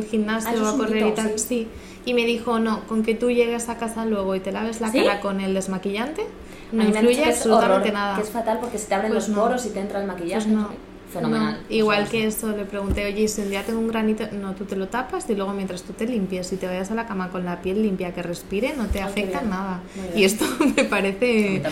Ah, 0.00 0.02
gimnasio 0.10 0.50
eso 0.52 0.64
o 0.64 0.68
a 0.68 0.76
correr 0.76 1.06
y 1.06 1.12
tal? 1.12 1.38
sí. 1.38 1.46
Sí. 1.46 1.68
Y 2.04 2.14
me 2.14 2.24
dijo, 2.26 2.58
no, 2.58 2.80
con 2.88 3.02
que 3.04 3.14
tú 3.14 3.30
llegues 3.30 3.68
a 3.68 3.76
casa 3.78 4.06
luego 4.06 4.34
y 4.34 4.40
te 4.40 4.50
laves 4.52 4.80
la 4.80 4.90
¿Sí? 4.90 4.98
cara 5.04 5.20
con 5.20 5.40
el 5.40 5.54
desmaquillante, 5.54 6.24
no 6.72 6.82
influye 6.82 7.24
absolutamente 7.24 7.90
horror, 7.90 7.92
nada. 7.92 8.16
Que 8.16 8.22
es 8.22 8.30
fatal 8.30 8.58
porque 8.60 8.78
se 8.78 8.86
te 8.88 8.94
abren 8.94 9.12
Pues 9.12 9.28
los 9.28 9.36
no. 9.36 9.42
poros 9.44 9.66
y 9.66 9.70
te 9.70 9.80
entra 9.80 10.00
el 10.00 10.06
maquillaje. 10.06 10.46
Pues 10.48 10.54
no. 10.56 10.89
Fenomenal. 11.12 11.60
No, 11.68 11.74
igual 11.74 12.08
que 12.08 12.26
eso, 12.26 12.56
le 12.56 12.64
pregunté, 12.64 13.04
oye, 13.06 13.28
si 13.28 13.40
un 13.42 13.50
día 13.50 13.62
tengo 13.64 13.78
un 13.80 13.88
granito, 13.88 14.24
no, 14.32 14.54
tú 14.54 14.64
te 14.64 14.76
lo 14.76 14.88
tapas 14.88 15.28
y 15.28 15.34
luego 15.34 15.52
mientras 15.52 15.82
tú 15.82 15.92
te 15.92 16.06
limpias 16.06 16.52
y 16.52 16.56
te 16.56 16.66
vayas 16.66 16.90
a 16.90 16.94
la 16.94 17.06
cama 17.06 17.28
con 17.30 17.44
la 17.44 17.60
piel 17.62 17.82
limpia 17.82 18.14
que 18.14 18.22
respire, 18.22 18.74
no 18.76 18.86
te 18.86 19.00
Ah, 19.02 19.06
afecta 19.06 19.42
nada. 19.42 19.80
Y 20.14 20.24
esto 20.24 20.44
me 20.76 20.84
parece 20.84 21.62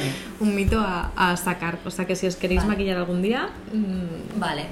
un 0.40 0.54
mito 0.54 0.80
a, 0.80 1.12
a 1.16 1.37
sacar. 1.37 1.78
O 1.85 1.90
sea 1.90 2.07
que 2.07 2.16
si 2.16 2.26
os 2.26 2.37
queréis 2.37 2.61
Vale. 2.62 2.73
maquillar 2.73 2.97
algún 2.99 3.23
día, 3.23 3.49
mm, 3.73 4.38
Vale. 4.40 4.66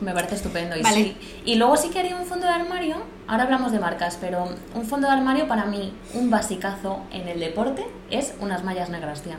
Me 0.00 0.12
parece 0.12 0.36
estupendo. 0.36 0.76
Y, 0.76 0.82
Vale. 0.82 0.94
sí. 0.96 1.16
y 1.44 1.56
luego 1.56 1.76
sí 1.76 1.88
que 1.88 1.98
haría 1.98 2.14
un 2.14 2.24
fondo 2.26 2.46
de 2.46 2.52
armario. 2.52 2.96
Ahora 3.26 3.42
hablamos 3.44 3.72
de 3.72 3.80
marcas, 3.80 4.16
pero 4.20 4.46
un 4.74 4.84
fondo 4.86 5.08
de 5.08 5.12
armario 5.14 5.48
para 5.48 5.64
mí, 5.64 5.92
un 6.14 6.30
basicazo 6.30 7.00
en 7.10 7.26
el 7.26 7.40
deporte 7.40 7.84
es 8.10 8.32
unas 8.40 8.62
mallas 8.62 8.90
negras, 8.90 9.22
tía. 9.22 9.38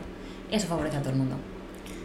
Eso 0.51 0.67
favorece 0.67 0.97
a 0.97 0.99
todo 0.99 1.11
el 1.11 1.15
mundo. 1.15 1.37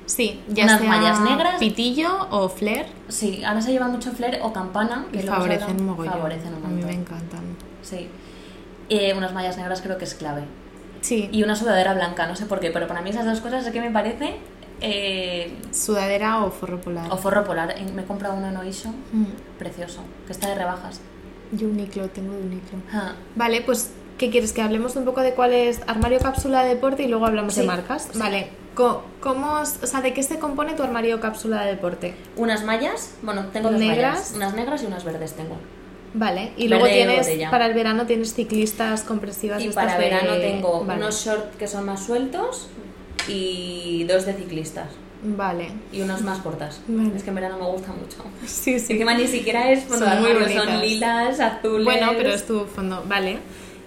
Sí, 0.06 0.42
ya 0.49 0.64
Unas 0.64 0.80
sea 0.80 0.88
mallas 0.88 1.20
negras. 1.20 1.58
pitillo 1.58 2.28
o 2.30 2.49
flare, 2.49 2.87
Sí, 3.08 3.42
ahora 3.44 3.61
se 3.61 3.73
lleva 3.73 3.88
mucho 3.88 4.12
flare 4.12 4.40
o 4.42 4.52
campana. 4.52 5.06
Que 5.12 5.18
y 5.18 5.23
favorecen 5.23 5.70
habla- 5.70 5.82
mogollón. 5.82 6.12
Favorecen 6.14 6.54
un 6.54 6.64
a 6.64 6.68
mí 6.68 6.73
montón. 6.82 6.87
me 6.90 6.94
encantan. 6.94 7.40
Sí. 7.82 8.08
Eh, 8.88 9.14
unas 9.16 9.32
mallas 9.32 9.56
negras 9.56 9.80
creo 9.82 9.96
que 9.99 10.04
es 10.04 10.14
clave. 10.14 10.42
Sí, 11.00 11.28
Y 11.32 11.42
una 11.42 11.54
sudadera 11.56 11.92
blanca, 11.94 12.26
no 12.26 12.34
sé 12.37 12.46
por 12.46 12.61
qué, 12.61 12.70
pero 12.70 12.87
para 12.88 13.02
mí 13.02 13.11
esas 13.11 13.25
dos 13.26 13.40
cosas 13.40 13.66
es 13.66 13.73
que 13.73 13.80
me 13.80 13.90
parece. 13.90 14.37
eh, 14.80 15.56
sudadera 15.73 16.44
o 16.44 16.50
forro 16.50 16.80
polar. 16.80 17.06
o 17.11 17.16
forro 17.16 17.44
polar. 17.44 17.75
En- 17.78 17.94
Me 17.94 18.02
he 18.02 18.04
comprado 18.04 18.34
uno 18.34 18.49
en 18.49 18.56
Oisho, 18.56 18.88
Mm, 19.12 19.25
precioso, 19.58 20.00
que 20.26 20.32
está 20.32 20.49
de 20.49 20.56
rebajas. 20.56 21.00
Yo 21.52 21.68
Uniqlo, 21.68 22.08
tengo 22.08 22.32
de 22.34 22.40
Uniqlo. 22.42 22.78
Ah, 22.92 23.12
Vale, 23.37 23.61
pues, 23.62 23.92
¿qué 24.18 24.30
quieres? 24.30 24.52
Que 24.52 24.61
hablemos 24.62 24.96
un 24.96 25.04
poco 25.04 25.20
de 25.23 25.32
cuál 25.34 25.52
es 25.52 25.80
armario 25.87 26.18
cápsula 26.18 26.62
de 26.64 26.70
deporte 26.75 27.04
y 27.04 27.08
luego 27.08 27.25
hablamos 27.25 27.54
de 27.54 27.62
marcas. 27.62 28.08
sí. 28.12 28.18
Vale, 28.18 28.49
¿cómo, 28.74 29.60
o 29.60 29.86
sea, 29.86 30.00
¿de 30.00 30.12
qué 30.12 30.22
se 30.22 30.38
compone 30.38 30.74
tu 30.74 30.82
armario 30.82 31.20
cápsula 31.20 31.62
de 31.64 31.70
deporte? 31.72 32.14
Unas 32.36 32.64
mallas, 32.64 33.12
bueno, 33.22 33.46
tengo 33.52 33.70
dos 33.70 33.78
Negras. 33.80 34.14
mallas, 34.14 34.32
unas 34.36 34.54
negras 34.54 34.82
y 34.82 34.86
unas 34.86 35.04
verdes 35.04 35.32
tengo. 35.34 35.56
Vale, 36.16 36.52
y 36.56 36.68
Verde 36.68 36.68
luego 36.68 36.86
tienes, 36.86 37.18
botella. 37.26 37.50
para 37.50 37.66
el 37.66 37.74
verano 37.74 38.06
tienes 38.06 38.34
ciclistas 38.34 39.02
compresivas. 39.02 39.62
Y 39.62 39.68
para 39.70 39.96
de- 39.98 40.04
verano 40.04 40.36
tengo 40.36 40.84
vale. 40.84 41.00
unos 41.00 41.24
shorts 41.24 41.56
que 41.56 41.66
son 41.66 41.86
más 41.86 42.04
sueltos 42.04 42.68
y 43.28 44.04
dos 44.04 44.26
de 44.26 44.34
ciclistas 44.34 44.88
Vale, 45.26 45.72
y 45.90 46.02
unos 46.02 46.20
más 46.20 46.38
cortas. 46.40 46.80
Vale. 46.86 47.16
Es 47.16 47.22
que 47.22 47.30
en 47.30 47.34
verano 47.36 47.56
me 47.58 47.64
gusta 47.66 47.88
mucho. 47.92 48.18
sí, 48.46 48.78
sí. 48.78 48.92
Encima 48.92 49.14
ni 49.14 49.26
siquiera 49.26 49.70
es 49.72 49.84
fondo 49.84 50.04
Son 50.06 50.20
muy 50.20 50.30
armario, 50.32 50.62
son 50.62 50.80
lilas, 50.82 51.40
azules. 51.40 51.84
Bueno, 51.84 52.12
pero 52.16 52.28
es 52.30 52.46
tu 52.46 52.66
fondo, 52.66 53.02
vale. 53.08 53.38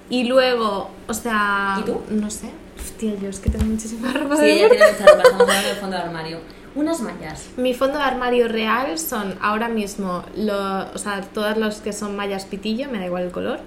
Y 0.09 0.23
luego, 0.23 0.89
o 1.07 1.13
sea... 1.13 1.77
¿Y 1.79 1.83
tú? 1.83 2.01
No 2.09 2.29
sé. 2.31 2.49
Hostia, 2.87 3.15
yo 3.21 3.29
es 3.29 3.39
que 3.39 3.49
tengo 3.49 3.65
muchísima 3.65 4.13
ropa 4.13 4.35
Sí, 4.37 4.41
de 4.43 4.53
ella 4.53 4.69
tiene 4.69 4.85
mucha 4.91 5.05
ropa, 5.05 5.21
estamos 5.23 5.41
hablando 5.41 5.67
del 5.67 5.77
fondo 5.77 5.95
de 5.97 6.01
armario. 6.03 6.39
Unas 6.75 7.01
mallas. 7.01 7.47
Mi 7.57 7.73
fondo 7.73 7.97
de 7.97 8.03
armario 8.03 8.47
real 8.47 8.97
son 8.97 9.35
ahora 9.41 9.67
mismo, 9.67 10.23
lo, 10.37 10.91
o 10.93 10.97
sea, 10.97 11.21
todas 11.21 11.57
los 11.57 11.77
que 11.81 11.91
son 11.91 12.15
mallas 12.15 12.45
pitillo, 12.45 12.89
me 12.89 12.99
da 12.99 13.05
igual 13.05 13.23
el 13.23 13.31
color. 13.31 13.59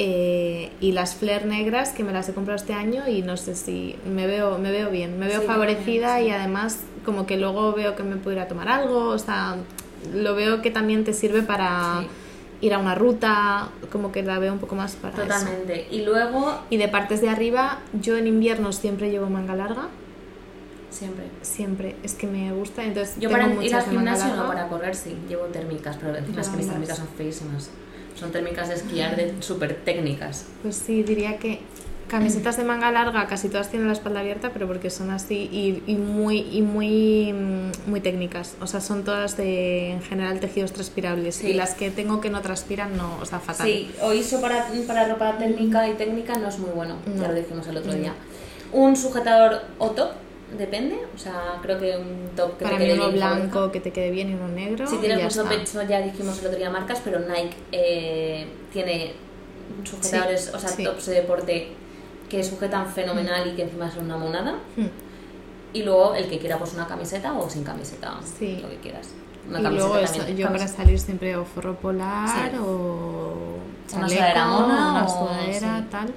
Eh, 0.00 0.70
y 0.80 0.92
las 0.92 1.14
flare 1.16 1.44
negras 1.46 1.90
que 1.90 2.04
me 2.04 2.12
las 2.12 2.28
he 2.28 2.32
comprado 2.34 2.56
este 2.56 2.72
año 2.72 3.08
y 3.08 3.22
no 3.22 3.36
sé 3.36 3.56
si 3.56 3.96
me 4.08 4.28
veo 4.28 4.56
me 4.56 4.70
veo 4.70 4.90
bien, 4.90 5.18
me 5.18 5.26
veo 5.26 5.40
Sí, 5.40 5.46
favorecida 5.48 6.18
sí. 6.20 6.26
y 6.26 6.30
además 6.30 6.78
como 7.04 7.26
que 7.26 7.36
luego 7.36 7.72
veo 7.72 7.96
que 7.96 8.04
me 8.04 8.14
puedo 8.16 8.36
ir 8.36 8.42
a 8.42 8.46
tomar 8.46 8.68
algo, 8.68 9.08
o 9.08 9.18
sea, 9.18 9.56
lo 10.14 10.36
veo 10.36 10.62
que 10.62 10.70
también 10.70 11.02
te 11.04 11.12
sirve 11.12 11.42
para 11.42 12.02
Sí. 12.02 12.06
Ir 12.60 12.74
a 12.74 12.78
una 12.78 12.94
ruta, 12.94 13.68
como 13.92 14.10
que 14.12 14.22
la 14.22 14.38
veo 14.38 14.52
un 14.52 14.58
poco 14.58 14.74
más 14.74 14.96
para 14.96 15.14
eso. 15.14 15.22
Totalmente. 15.22 15.86
Y 15.90 16.02
luego, 16.02 16.60
Y 16.70 16.76
de 16.76 16.88
partes 16.88 17.20
de 17.20 17.28
arriba, 17.28 17.80
yo 17.92 18.16
en 18.16 18.26
invierno 18.26 18.72
siempre 18.72 19.10
llevo 19.10 19.28
manga 19.30 19.54
larga, 19.54 19.88
siempre. 20.90 21.24
siempre, 21.42 21.96
es 22.02 22.14
que 22.14 22.26
me 22.26 22.52
gusta, 22.52 22.84
entonces 22.84 23.14
Yo 23.18 23.28
tengo 23.28 23.54
para 23.54 23.64
ir 23.64 23.74
al 23.74 23.84
gimnasio 23.84 24.34
no, 24.34 24.48
para 24.48 24.68
correr 24.68 24.94
sí, 24.94 25.16
llevo 25.28 25.44
térmicas, 25.44 25.96
pero 25.96 26.16
encima 26.16 26.40
es 26.40 26.48
que 26.48 26.56
mis 26.56 26.68
térmicas 26.68 26.96
son 26.96 27.08
feísimas. 27.16 27.70
Son 28.18 28.32
térmicas 28.32 28.68
de 28.68 28.74
esquiar 28.74 29.14
de 29.14 29.40
súper 29.40 29.76
técnicas. 29.84 30.46
Pues 30.62 30.74
sí, 30.74 31.04
diría 31.04 31.38
que 31.38 31.60
camisetas 32.08 32.56
de 32.56 32.64
manga 32.64 32.90
larga 32.90 33.26
casi 33.26 33.48
todas 33.48 33.68
tienen 33.68 33.86
la 33.88 33.92
espalda 33.94 34.20
abierta, 34.20 34.50
pero 34.52 34.66
porque 34.66 34.90
son 34.90 35.10
así 35.10 35.48
y, 35.52 35.82
y 35.86 35.96
muy 35.96 36.38
y 36.50 36.62
muy 36.62 37.32
mm, 37.32 37.90
muy 37.90 38.00
técnicas. 38.00 38.54
O 38.60 38.66
sea, 38.66 38.80
son 38.80 39.04
todas 39.04 39.36
de 39.36 39.90
en 39.92 40.02
general 40.02 40.40
tejidos 40.40 40.72
transpirables 40.72 41.36
Sí. 41.36 41.48
y 41.48 41.52
las 41.54 41.74
que 41.74 41.90
tengo 41.90 42.20
que 42.20 42.30
no 42.30 42.40
transpiran 42.40 42.96
no, 42.96 43.18
o 43.20 43.24
sea, 43.26 43.38
fatal. 43.40 43.66
Sí, 43.66 43.90
o 44.02 44.12
ISO 44.12 44.40
para, 44.40 44.66
para 44.86 45.06
ropa 45.08 45.36
térmica 45.38 45.88
y 45.88 45.94
técnica 45.94 46.36
no 46.38 46.48
es 46.48 46.58
muy 46.58 46.70
bueno, 46.70 46.96
No. 47.06 47.22
ya 47.22 47.28
lo 47.28 47.34
dijimos 47.34 47.66
el 47.68 47.76
otro 47.76 47.92
No. 47.92 47.98
día. 47.98 48.14
Un 48.72 48.96
sujetador 48.96 49.62
o 49.78 49.90
top, 49.90 50.10
depende, 50.58 50.96
o 51.14 51.18
sea, 51.18 51.58
creo 51.62 51.78
que 51.78 51.96
un 51.96 52.30
top 52.34 52.56
que 52.58 52.64
Para 52.64 52.76
te 52.78 52.82
mí 52.84 52.88
quede 52.90 52.98
uno 53.00 53.08
bien 53.12 53.16
blanco 53.18 53.70
que 53.70 53.80
te 53.80 53.90
quede 53.92 54.10
bien 54.10 54.30
y 54.30 54.34
uno 54.34 54.48
negro. 54.48 54.86
Si 54.86 54.96
tienes 54.96 55.24
está. 55.36 55.48
pecho, 55.48 55.82
ya 55.82 56.00
dijimos 56.00 56.38
el 56.40 56.46
otro 56.46 56.58
día 56.58 56.70
marcas, 56.70 57.00
pero 57.04 57.18
Nike 57.18 57.56
eh, 57.72 58.46
tiene 58.72 59.12
sujetadores, 59.84 60.44
Sí, 60.46 60.50
o 60.54 60.58
sea, 60.58 60.68
sí. 60.70 60.84
tops 60.84 61.06
de 61.06 61.14
deporte 61.14 61.68
que 62.28 62.42
sujetan 62.44 62.86
fenomenal 62.86 63.48
y 63.48 63.52
que 63.56 63.62
encima 63.62 63.90
son 63.90 64.04
una 64.04 64.16
monada. 64.16 64.52
Mm. 64.76 64.86
Y 65.72 65.82
luego 65.82 66.14
el 66.14 66.28
que 66.28 66.38
quiera 66.38 66.58
pues 66.58 66.74
una 66.74 66.86
camiseta 66.86 67.32
o 67.34 67.48
sin 67.50 67.62
camiseta, 67.64 68.14
Sí. 68.38 68.58
lo 68.62 68.68
que 68.70 68.76
quieras. 68.78 69.08
Una 69.48 69.60
y 69.60 69.62
camiseta 69.62 69.86
luego 69.88 70.04
eso, 70.04 70.28
yo 70.28 70.46
para 70.46 70.58
camiseta. 70.58 70.82
salir 70.82 70.98
siempre 70.98 71.36
o 71.36 71.44
forro 71.44 71.76
polar 71.76 72.50
Sí. 72.50 72.56
o 72.58 73.58
Una 73.94 74.06
chaleco, 74.06 74.08
sudadera 74.14 74.46
mona 74.48 74.90
una 74.92 75.04
o- 75.06 75.08
sudadera, 75.08 75.78
sí. 75.80 75.84
tal. 75.90 76.14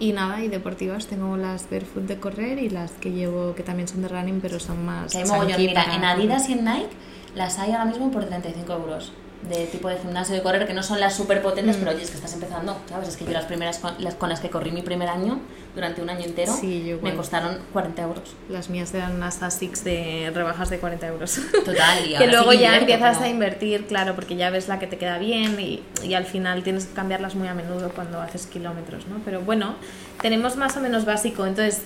Y 0.00 0.12
nada, 0.12 0.42
y 0.42 0.48
deportivas 0.48 1.06
tengo 1.06 1.36
las 1.36 1.70
barefoot 1.70 2.04
de 2.04 2.18
correr 2.18 2.58
y 2.58 2.68
las 2.68 2.90
que 2.92 3.12
llevo 3.12 3.54
que 3.54 3.62
también 3.62 3.86
son 3.88 4.02
de 4.02 4.08
running, 4.08 4.40
pero 4.40 4.58
son 4.58 4.84
más. 4.84 5.12
Que 5.12 5.18
hay 5.18 5.24
mogollón. 5.24 5.48
chunky 5.52 5.66
Mira, 5.68 5.84
para 5.84 5.96
en 5.96 6.04
Adidas 6.04 6.48
y 6.48 6.52
en 6.54 6.64
Nike 6.64 6.88
las 7.36 7.58
hay 7.58 7.72
ahora 7.72 7.84
mismo 7.84 8.10
por 8.10 8.24
35 8.24 8.72
euros. 8.72 9.12
De 9.48 9.66
tipo 9.66 9.88
de 9.88 9.98
gimnasio 9.98 10.34
de 10.34 10.42
correr, 10.42 10.66
que 10.66 10.72
no 10.72 10.82
son 10.82 11.00
las 11.00 11.14
súper 11.14 11.42
potentes, 11.42 11.76
Mm. 11.76 11.80
pero 11.80 11.90
oye, 11.92 12.02
es 12.02 12.10
que 12.10 12.16
estás 12.16 12.32
empezando, 12.32 12.78
¿sabes? 12.88 13.08
Es 13.10 13.16
que 13.18 13.26
yo 13.26 13.32
las 13.32 13.44
primeras 13.44 13.78
con 13.78 13.92
las, 14.02 14.14
con 14.14 14.30
las 14.30 14.40
que 14.40 14.48
corrí 14.48 14.70
mi 14.72 14.80
primer 14.80 15.08
año, 15.08 15.38
durante 15.74 16.00
un 16.00 16.08
año 16.08 16.24
entero, 16.24 16.52
Sí, 16.58 16.80
yo 16.86 16.96
igual. 16.96 17.12
me 17.12 17.16
costaron 17.16 17.58
40 17.72 18.02
euros. 18.02 18.34
Las 18.48 18.70
mías 18.70 18.94
eran 18.94 19.16
unas 19.16 19.42
Asics 19.42 19.84
de 19.84 20.30
rebajas 20.34 20.70
de 20.70 20.78
40 20.78 21.06
euros. 21.08 21.38
Total, 21.64 22.06
y 22.10 22.14
que 22.18 22.26
luego 22.26 22.52
sí 22.52 22.58
ya 22.60 22.78
invierto, 22.78 22.80
empiezas 22.92 23.16
pero- 23.18 23.26
a 23.26 23.28
invertir, 23.28 23.86
claro, 23.86 24.14
porque 24.14 24.36
ya 24.36 24.48
ves 24.48 24.68
la 24.68 24.78
que 24.78 24.86
te 24.86 24.96
queda 24.96 25.18
bien 25.18 25.60
y, 25.60 25.82
y 26.02 26.14
al 26.14 26.24
final 26.24 26.62
tienes 26.62 26.86
que 26.86 26.94
cambiarlas 26.94 27.34
muy 27.34 27.48
a 27.48 27.54
menudo 27.54 27.90
cuando 27.90 28.22
haces 28.22 28.46
kilómetros, 28.46 29.06
¿no? 29.08 29.16
Pero 29.26 29.42
bueno, 29.42 29.74
tenemos 30.22 30.56
más 30.56 30.74
o 30.78 30.80
menos 30.80 31.04
básico. 31.04 31.44
Entonces, 31.44 31.82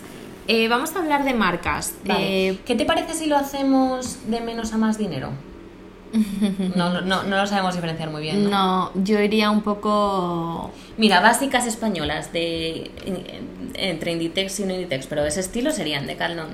eh, 0.46 0.68
vamos 0.68 0.94
a 0.94 1.00
hablar 1.00 1.24
de 1.24 1.34
marcas. 1.34 1.92
Vale. 2.04 2.48
Eh, 2.50 2.58
¿Qué 2.64 2.74
te 2.76 2.84
parece 2.84 3.14
si 3.14 3.26
lo 3.26 3.36
hacemos 3.36 4.30
de 4.30 4.40
menos 4.40 4.72
a 4.72 4.76
más 4.78 4.96
dinero? 4.96 5.30
No, 6.76 7.00
no, 7.00 7.22
no, 7.22 7.36
lo 7.36 7.46
sabemos 7.46 7.74
diferenciar 7.74 8.10
muy 8.10 8.22
bien. 8.22 8.44
¿no? 8.44 8.50
no, 8.94 9.04
yo 9.04 9.20
iría 9.20 9.50
un 9.50 9.62
poco... 9.62 10.70
Mira, 10.96 11.20
básicas 11.20 11.66
españolas 11.66 12.32
de 12.32 12.90
en- 13.04 13.72
entre 13.74 14.12
Inditex 14.12 14.60
y 14.60 14.64
no 14.64 14.74
Inditex, 14.74 15.06
pero 15.06 15.22
de 15.22 15.28
ese 15.28 15.40
estilo 15.40 15.70
serían 15.70 16.06
Decathlon, 16.06 16.48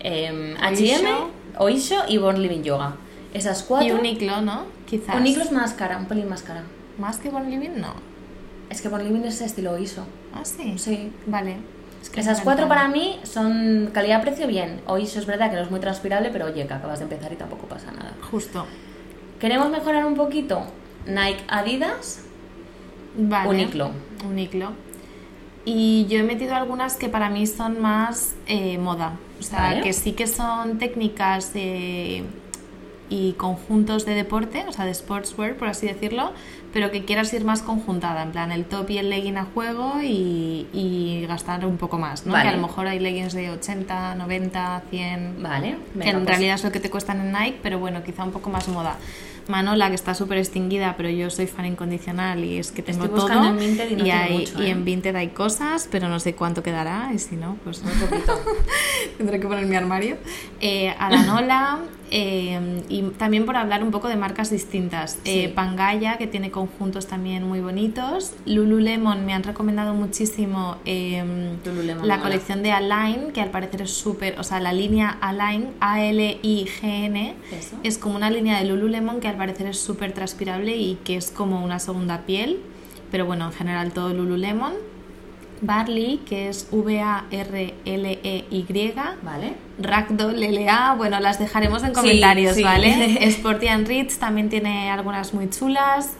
eh, 0.00 0.54
H&M, 0.60 1.10
Oisho 1.58 1.96
y 2.08 2.18
Born 2.18 2.40
Living 2.42 2.62
Yoga. 2.62 2.96
Esas 3.34 3.62
cuatro. 3.62 3.88
Y 3.88 3.92
Uniqlo, 3.92 4.40
¿no? 4.42 4.64
Quizás. 4.88 5.16
Uniqlo 5.16 5.42
es 5.42 5.52
más 5.52 5.72
cara, 5.74 5.96
un 5.98 6.06
pelín 6.06 6.28
más 6.28 6.42
cara. 6.42 6.62
Más 6.98 7.18
que 7.18 7.30
Born 7.30 7.50
Living, 7.50 7.80
no. 7.80 7.94
Es 8.70 8.80
que 8.82 8.88
Born 8.88 9.04
Living 9.04 9.24
es 9.26 9.40
estilo 9.40 9.72
Oisho. 9.72 10.04
Ah, 10.34 10.44
sí. 10.44 10.74
Sí. 10.78 11.10
Vale. 11.26 11.56
Es 12.02 12.10
que 12.10 12.20
Esas 12.20 12.40
cuatro 12.40 12.68
para 12.68 12.88
mí 12.88 13.20
son 13.22 13.90
calidad-precio 13.92 14.46
bien. 14.48 14.80
Oisho 14.86 15.20
es 15.20 15.26
verdad 15.26 15.50
que 15.50 15.56
no 15.56 15.62
es 15.62 15.70
muy 15.70 15.80
transpirable, 15.80 16.30
pero 16.32 16.46
oye, 16.46 16.66
que 16.66 16.74
acabas 16.74 16.98
de 16.98 17.04
empezar 17.04 17.32
y 17.32 17.36
tampoco 17.36 17.66
pasa 17.66 17.92
nada. 17.92 18.12
Justo. 18.30 18.66
¿Queremos 19.38 19.70
mejorar 19.70 20.04
un 20.04 20.14
poquito? 20.14 20.64
Nike 21.06 21.42
Adidas, 21.48 22.22
Vale. 23.16 23.48
Uniqlo. 23.48 23.90
Uniqlo. 24.28 24.72
Y 25.64 26.06
yo 26.08 26.18
he 26.18 26.22
metido 26.22 26.54
algunas 26.56 26.96
que 26.96 27.08
para 27.08 27.30
mí 27.30 27.46
son 27.46 27.80
más 27.80 28.34
eh, 28.46 28.78
moda. 28.78 29.12
O 29.38 29.42
sea, 29.42 29.60
Vale. 29.60 29.82
que 29.82 29.92
sí 29.92 30.12
que 30.12 30.26
son 30.26 30.78
técnicas 30.78 31.52
eh, 31.54 32.24
y 33.08 33.32
conjuntos 33.34 34.04
de 34.06 34.14
deporte, 34.14 34.64
o 34.66 34.72
sea, 34.72 34.86
de 34.86 34.94
sportswear, 34.94 35.54
por 35.54 35.68
así 35.68 35.86
decirlo, 35.86 36.32
pero 36.72 36.90
que 36.90 37.04
quieras 37.04 37.32
ir 37.34 37.44
más 37.44 37.62
conjuntada, 37.62 38.22
en 38.22 38.32
plan 38.32 38.50
el 38.52 38.64
top 38.64 38.90
y 38.90 38.98
el 38.98 39.10
legging 39.10 39.36
a 39.38 39.44
juego 39.44 39.94
y, 40.02 40.66
y 40.72 41.24
gastar 41.28 41.64
un 41.66 41.76
poco 41.76 41.98
más, 41.98 42.24
¿no? 42.26 42.32
Vale. 42.32 42.44
Que 42.48 42.54
a 42.54 42.56
lo 42.56 42.66
mejor 42.66 42.86
hay 42.86 42.98
leggings 42.98 43.32
de 43.34 43.50
80, 43.50 44.14
90, 44.14 44.82
100, 44.90 45.42
Vale. 45.42 45.76
que 46.00 46.08
en 46.10 46.16
pues- 46.16 46.26
realidad 46.26 46.54
es 46.54 46.64
lo 46.64 46.72
que 46.72 46.80
te 46.80 46.90
cuestan 46.90 47.20
en 47.20 47.32
Nike, 47.32 47.58
pero 47.62 47.78
bueno, 47.78 48.02
quizá 48.02 48.24
un 48.24 48.32
poco 48.32 48.50
más 48.50 48.68
moda. 48.68 48.96
Manola, 49.48 49.88
que 49.88 49.94
está 49.94 50.14
súper 50.14 50.38
extinguida, 50.38 50.94
pero 50.96 51.08
yo 51.10 51.30
soy 51.30 51.46
fan 51.46 51.66
incondicional 51.66 52.44
y 52.44 52.58
es 52.58 52.72
que 52.72 52.82
tengo 52.82 53.04
Estoy 53.04 53.20
todo. 53.20 53.44
en 53.44 53.58
Vinted 53.58 53.90
y 53.90 53.96
no 53.96 54.04
tiene 54.04 54.18
hay, 54.18 54.38
mucho, 54.38 54.62
y 54.62 54.66
¿eh? 54.66 54.70
en 54.70 54.84
Vinted 54.84 55.16
hay 55.16 55.28
cosas, 55.28 55.88
pero 55.90 56.08
no 56.08 56.20
sé 56.20 56.34
cuánto 56.34 56.62
quedará 56.62 57.10
y 57.14 57.18
si 57.18 57.36
no, 57.36 57.56
pues 57.64 57.82
Muy 57.82 57.92
poquito. 57.94 58.38
tendré 59.18 59.40
que 59.40 59.46
poner 59.46 59.66
mi 59.66 59.76
armario. 59.76 60.16
Eh, 60.60 60.94
Adanola, 60.98 61.78
eh, 62.10 62.82
y 62.88 63.02
también 63.18 63.46
por 63.46 63.56
hablar 63.56 63.82
un 63.82 63.90
poco 63.90 64.08
de 64.08 64.16
marcas 64.16 64.50
distintas. 64.50 65.18
Eh, 65.24 65.42
Sí. 65.42 65.48
Pangaya, 65.54 66.18
que 66.18 66.26
tiene 66.26 66.50
conjuntos 66.50 67.06
también 67.06 67.46
muy 67.48 67.60
bonitos. 67.60 68.32
Lululemon 68.46 69.24
me 69.26 69.32
han 69.34 69.42
recomendado 69.42 69.94
muchísimo 69.94 70.76
em, 70.84 71.56
Lululemon 71.64 72.06
la 72.06 72.20
colección 72.20 72.62
de 72.62 72.70
Align, 72.72 73.32
que 73.32 73.40
al 73.40 73.50
parecer 73.50 73.82
es 73.82 73.90
súper, 73.92 74.38
o 74.38 74.44
sea, 74.44 74.60
la 74.60 74.72
línea 74.72 75.16
Align, 75.20 75.70
A-L-I-G-N, 75.80 77.34
es 77.82 77.98
como 77.98 78.16
una 78.16 78.30
línea 78.30 78.58
de 78.58 78.64
Lululemon 78.66 79.20
que 79.20 79.28
al 79.32 79.38
parecer 79.38 79.66
es 79.66 79.78
súper 79.80 80.12
transpirable 80.12 80.76
y 80.76 80.94
que 81.04 81.16
es 81.16 81.30
como 81.30 81.62
una 81.64 81.78
segunda 81.78 82.20
piel, 82.26 82.60
pero 83.10 83.26
bueno, 83.26 83.46
en 83.46 83.52
general 83.52 83.92
todo 83.92 84.12
Lululemon. 84.14 84.72
Barley, 85.64 86.18
que 86.26 86.48
es 86.48 86.66
V-A-R-L-E-Y. 87.62 88.94
¿Vale? 89.22 89.54
Ragdoll, 89.78 90.40
LA, 90.40 90.94
bueno, 90.96 91.20
las 91.20 91.38
dejaremos 91.38 91.82
en 91.82 91.90
Sí, 91.90 91.94
comentarios, 91.94 92.56
sí. 92.56 92.62
¿vale? 92.62 93.18
Sporty 93.28 93.68
and 93.68 93.86
Rich 93.86 94.18
también 94.18 94.48
tiene 94.48 94.90
algunas 94.90 95.32
muy 95.34 95.48
chulas. 95.50 96.10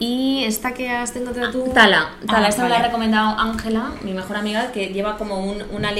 Y 0.00 0.42
esta 0.44 0.74
que 0.74 0.90
has 0.90 1.14
encontrado 1.14 1.52
tú. 1.52 1.70
Tala, 1.72 2.10
Tala, 2.26 2.46
Ah, 2.46 2.48
esta 2.48 2.64
me 2.64 2.68
la 2.68 2.78
ha 2.78 2.82
recomendado 2.82 3.38
Ángela, 3.38 3.92
mi 4.02 4.12
mejor 4.12 4.36
amiga, 4.36 4.72
que 4.72 4.88
lleva 4.88 5.16
como 5.16 5.38
un- 5.44 5.62
una, 5.72 5.92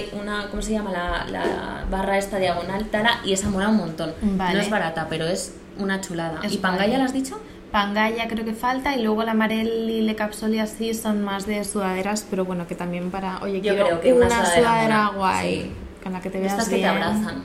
¿cómo 0.51 0.63
se 0.63 0.73
llama? 0.73 0.91
La, 0.91 1.27
la 1.31 1.85
barra 1.91 2.19
esta 2.19 2.39
diagonal, 2.39 2.87
Tala, 2.87 3.21
y 3.25 3.33
esa 3.33 3.51
mola 3.51 3.69
un 3.69 3.77
montón. 3.77 4.13
Vale. 4.21 4.55
No 4.57 4.61
es 4.61 4.69
barata, 4.71 5.07
pero 5.09 5.27
es 5.27 5.55
una 5.79 6.01
chulada. 6.01 6.41
Es 6.43 6.53
¿Y 6.55 6.59
Pangaya 6.59 6.99
la 6.99 7.05
has 7.05 7.13
dicho? 7.13 7.41
Pangaya 7.73 8.29
creo 8.29 8.45
que 8.45 8.53
falta 8.53 8.95
y 8.97 9.03
luego 9.03 9.25
la 9.25 9.35
Marelli 9.35 9.95
y 9.95 10.01
Le 10.03 10.15
Capsule 10.15 10.57
y 10.57 10.59
así 10.61 10.95
son 10.95 11.25
más 11.25 11.45
de 11.47 11.65
sudaderas, 11.65 12.25
pero 12.31 12.45
bueno, 12.45 12.67
que 12.69 12.75
también 12.77 13.11
para, 13.11 13.39
oye, 13.43 13.61
Yo 13.61 13.73
quiero 13.75 13.87
creo 13.87 14.01
que 14.01 14.13
una 14.13 14.27
una, 14.27 14.47
sudadera 14.47 15.09
guay, 15.17 15.63
sí. 15.63 15.73
con 16.03 16.13
la 16.13 16.21
que 16.21 16.31
te 16.31 16.39
veas 16.39 16.53
Estas 16.53 16.69
que 16.69 16.77
te 16.77 16.87
abrazan. 16.87 17.43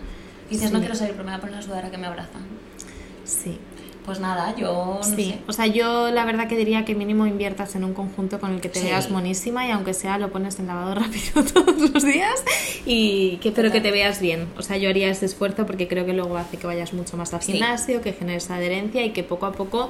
Y 0.50 0.54
dices, 0.54 0.68
Sí. 0.70 0.74
no 0.74 0.80
quiero 0.80 0.96
salir, 0.96 1.14
pero 1.14 1.24
me 1.26 1.32
voy 1.32 1.38
a 1.38 1.42
poner 1.42 1.56
una 1.56 1.64
sudadera 1.64 1.90
que 1.92 1.98
me 1.98 2.08
abrazan. 2.08 2.42
Sí. 3.24 3.60
Pues 4.10 4.20
nada, 4.20 4.56
yo 4.56 4.98
no 5.00 5.04
sí, 5.04 5.30
sé. 5.32 5.40
o 5.48 5.54
sea, 5.54 5.68
yo 5.68 6.10
la 6.10 6.26
verdad 6.26 6.48
que 6.48 6.58
diría 6.58 6.84
que 6.84 6.96
mínimo 6.96 7.28
inviertas 7.28 7.76
en 7.76 7.84
un 7.84 7.94
conjunto 7.94 8.40
con 8.40 8.54
el 8.56 8.60
que 8.60 8.68
te 8.70 8.80
Sí. 8.80 8.86
veas 8.88 9.12
monísima 9.12 9.68
y 9.68 9.72
aunque 9.72 9.94
sea 9.94 10.18
lo 10.18 10.32
pones 10.32 10.58
en 10.60 10.66
lavado 10.66 10.96
rápido 11.02 11.44
todos 11.44 11.92
los 11.92 12.04
días 12.04 12.44
y 12.88 13.38
que 13.38 13.52
pero 13.52 13.72
que 13.72 13.82
te 13.82 13.92
veas 13.92 14.20
bien. 14.20 14.48
O 14.58 14.64
sea, 14.64 14.78
yo 14.78 14.90
haría 14.90 15.10
ese 15.10 15.26
esfuerzo 15.28 15.66
porque 15.68 15.88
creo 15.88 16.06
que 16.08 16.14
luego 16.14 16.38
hace 16.38 16.58
que 16.58 16.66
vayas 16.66 16.92
mucho 16.94 17.18
más 17.18 17.34
al 17.36 17.42
Sí. 17.44 17.52
gimnasio, 17.54 18.02
que 18.02 18.14
generes 18.14 18.50
adherencia 18.50 19.06
y 19.06 19.12
que 19.12 19.24
poco 19.24 19.46
a 19.46 19.52
poco 19.52 19.90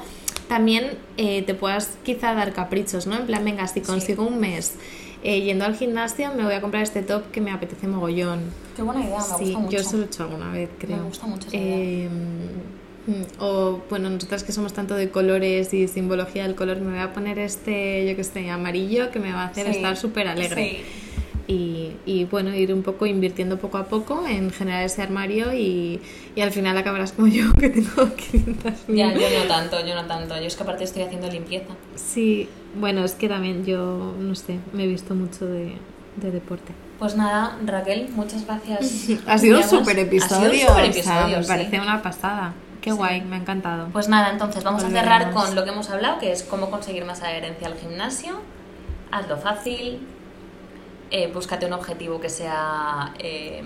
también 0.50 0.98
eh, 1.18 1.42
te 1.44 1.54
puedas 1.54 1.92
quizá 2.04 2.34
dar 2.34 2.52
caprichos, 2.54 3.08
¿no? 3.08 3.16
En 3.16 3.26
plan, 3.26 3.46
venga, 3.46 3.68
si 3.68 3.80
consigo 3.82 4.26
un 4.26 4.40
mes 4.40 4.74
eh, 5.24 5.42
yendo 5.42 5.66
al 5.66 5.76
gimnasio 5.76 6.34
me 6.36 6.44
voy 6.44 6.54
a 6.54 6.62
comprar 6.62 6.82
este 6.84 7.02
top 7.04 7.30
que 7.32 7.40
me 7.42 7.52
apetece 7.52 7.88
mogollón. 7.88 8.42
Qué 8.76 8.82
buena 8.82 9.02
idea, 9.04 9.18
me 9.20 9.24
sí, 9.38 9.44
gusta 9.46 9.60
mucho. 9.60 9.72
yo 9.72 9.80
eso 9.82 9.98
lo 9.98 10.04
he 10.04 10.06
hecho 10.06 10.24
alguna 10.24 10.52
vez, 10.52 10.70
creo. 10.80 11.04
gusta 11.04 11.28
mucho 11.28 11.48
esa 11.50 11.58
Eh, 11.58 12.10
mm, 12.10 12.79
o 13.40 13.82
bueno, 13.90 14.10
nosotras 14.10 14.44
que 14.44 14.52
somos 14.52 14.74
tanto 14.74 14.96
de 14.96 15.10
colores 15.10 15.74
y 15.74 15.88
simbología 15.88 16.44
del 16.44 16.56
color, 16.56 16.80
me 16.82 16.92
voy 16.92 17.00
a 17.00 17.14
poner 17.14 17.40
este, 17.40 18.08
yo 18.10 18.16
que 18.16 18.24
sé, 18.24 18.50
amarillo 18.50 19.12
que 19.12 19.20
me 19.20 19.32
va 19.32 19.44
a 19.44 19.48
hacer 19.48 19.66
Sí. 19.68 19.72
estar 19.78 19.96
súper 19.98 20.28
alegre. 20.28 20.70
Sí. 20.70 20.78
Y, 21.52 21.94
y, 22.06 22.26
bueno, 22.26 22.54
ir 22.54 22.72
un 22.72 22.84
poco 22.84 23.08
invirtiendo 23.08 23.58
poco 23.58 23.80
a 23.80 23.86
poco 23.86 24.24
en 24.28 24.52
generar 24.52 24.84
ese 24.84 25.02
armario 25.02 25.52
y, 25.52 26.00
y 26.36 26.42
al 26.42 26.52
final 26.52 26.78
acabarás 26.78 27.12
como 27.12 27.28
yo, 27.40 27.52
que 27.54 27.70
tengo 27.70 28.14
500 28.16 28.74
Ya, 28.88 29.12
yo 29.14 29.22
no 29.40 29.46
tanto, 29.48 29.84
yo 29.84 29.96
no 29.96 30.06
tanto. 30.06 30.36
Yo 30.38 30.44
es 30.46 30.56
que 30.56 30.62
aparte 30.62 30.84
estoy 30.84 31.02
haciendo 31.02 31.28
limpieza. 31.28 31.74
Sí, 31.96 32.48
bueno, 32.80 33.04
es 33.04 33.14
que 33.14 33.28
también 33.28 33.66
yo, 33.66 34.14
no 34.20 34.36
sé, 34.36 34.60
me 34.74 34.84
he 34.84 34.88
visto 34.88 35.16
mucho 35.16 35.48
de, 35.48 35.74
de 36.18 36.30
deporte. 36.30 36.72
Pues 37.00 37.16
nada, 37.16 37.58
Raquel, 37.66 38.10
muchas 38.10 38.46
gracias. 38.46 39.08
Ha 39.26 39.40
sido 39.40 39.58
un 39.58 39.64
super 39.68 39.98
Ha 39.98 40.02
episodio. 40.02 40.52
sido 40.52 40.52
un 40.52 40.60
super 40.60 40.90
o 40.90 40.94
sea, 40.94 41.22
episodio, 41.24 41.38
me 41.38 41.44
sí. 41.44 41.48
parece 41.48 41.80
una 41.80 42.02
pasada. 42.04 42.54
Qué 42.82 42.92
Sí. 42.92 42.98
guay, 42.98 43.22
me 43.22 43.36
ha 43.36 43.40
encantado. 43.40 43.90
Pues 43.92 44.08
nada, 44.08 44.32
entonces 44.32 44.64
vamos 44.64 44.84
a 44.84 44.90
cerrar 44.90 45.32
con 45.32 45.54
lo 45.56 45.64
que 45.64 45.70
hemos 45.72 45.90
hablado, 45.90 46.20
que 46.20 46.32
es 46.32 46.44
cómo 46.44 46.70
conseguir 46.72 47.06
más 47.06 47.22
adherencia 47.22 47.68
al 47.68 47.76
gimnasio. 47.76 48.40
Hazlo 49.12 49.38
fácil, 49.38 50.00
eh, 51.12 51.32
búscate 51.34 51.66
un 51.66 51.74
objetivo 51.74 52.22
que 52.22 52.30
sea, 52.30 53.14
eh, 53.20 53.64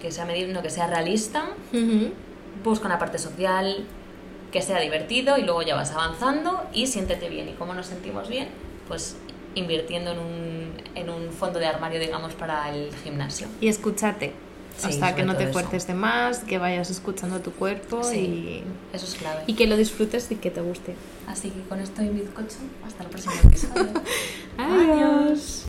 que 0.00 0.10
sea 0.10 0.24
medible, 0.24 0.52
no, 0.52 0.62
que 0.62 0.70
sea 0.70 0.86
realista, 0.86 1.44
busca 2.64 2.86
una 2.86 2.98
parte 2.98 3.18
social, 3.18 3.84
que 4.50 4.60
sea 4.62 4.78
divertido 4.80 5.38
y 5.38 5.42
luego 5.42 5.62
ya 5.62 5.74
vas 5.74 5.92
avanzando 5.92 6.62
y 6.72 6.86
siéntete 6.86 7.28
bien. 7.28 7.48
¿Y 7.48 7.52
cómo 7.52 7.74
nos 7.74 7.86
sentimos 7.86 8.28
bien? 8.28 8.48
Pues 8.88 9.16
invirtiendo 9.54 10.12
en 10.12 10.18
un, 10.18 10.72
en 10.94 11.10
un 11.10 11.30
fondo 11.30 11.58
de 11.58 11.66
armario, 11.66 12.00
digamos, 12.00 12.32
para 12.34 12.70
el 12.74 12.90
gimnasio. 13.04 13.46
Y 13.60 13.68
escúchate. 13.68 14.32
Sí, 14.90 14.98
sobre 14.98 15.14
que 15.14 15.22
no 15.24 15.36
te 15.36 15.44
eso. 15.44 15.52
fuerces 15.52 15.86
de 15.86 15.94
más, 15.94 16.38
que 16.40 16.58
vayas 16.58 16.90
escuchando 16.90 17.40
tu 17.40 17.52
cuerpo 17.52 18.02
Sí. 18.04 18.62
Eso 18.92 19.06
es 19.06 19.14
clave. 19.14 19.42
y, 19.46 19.52
y 19.52 19.54
que 19.54 19.66
lo 19.66 19.76
disfrutes 19.76 20.30
y 20.30 20.36
que 20.36 20.50
te 20.50 20.60
guste. 20.60 20.94
Así 21.26 21.50
que 21.50 21.60
con 21.68 21.78
esto 21.80 22.02
y 22.02 22.08
bizcocho, 22.08 22.56
hasta 22.86 23.04
el 23.04 23.08
próximo 23.10 23.34
episodio. 23.44 23.88
Adiós. 24.58 25.60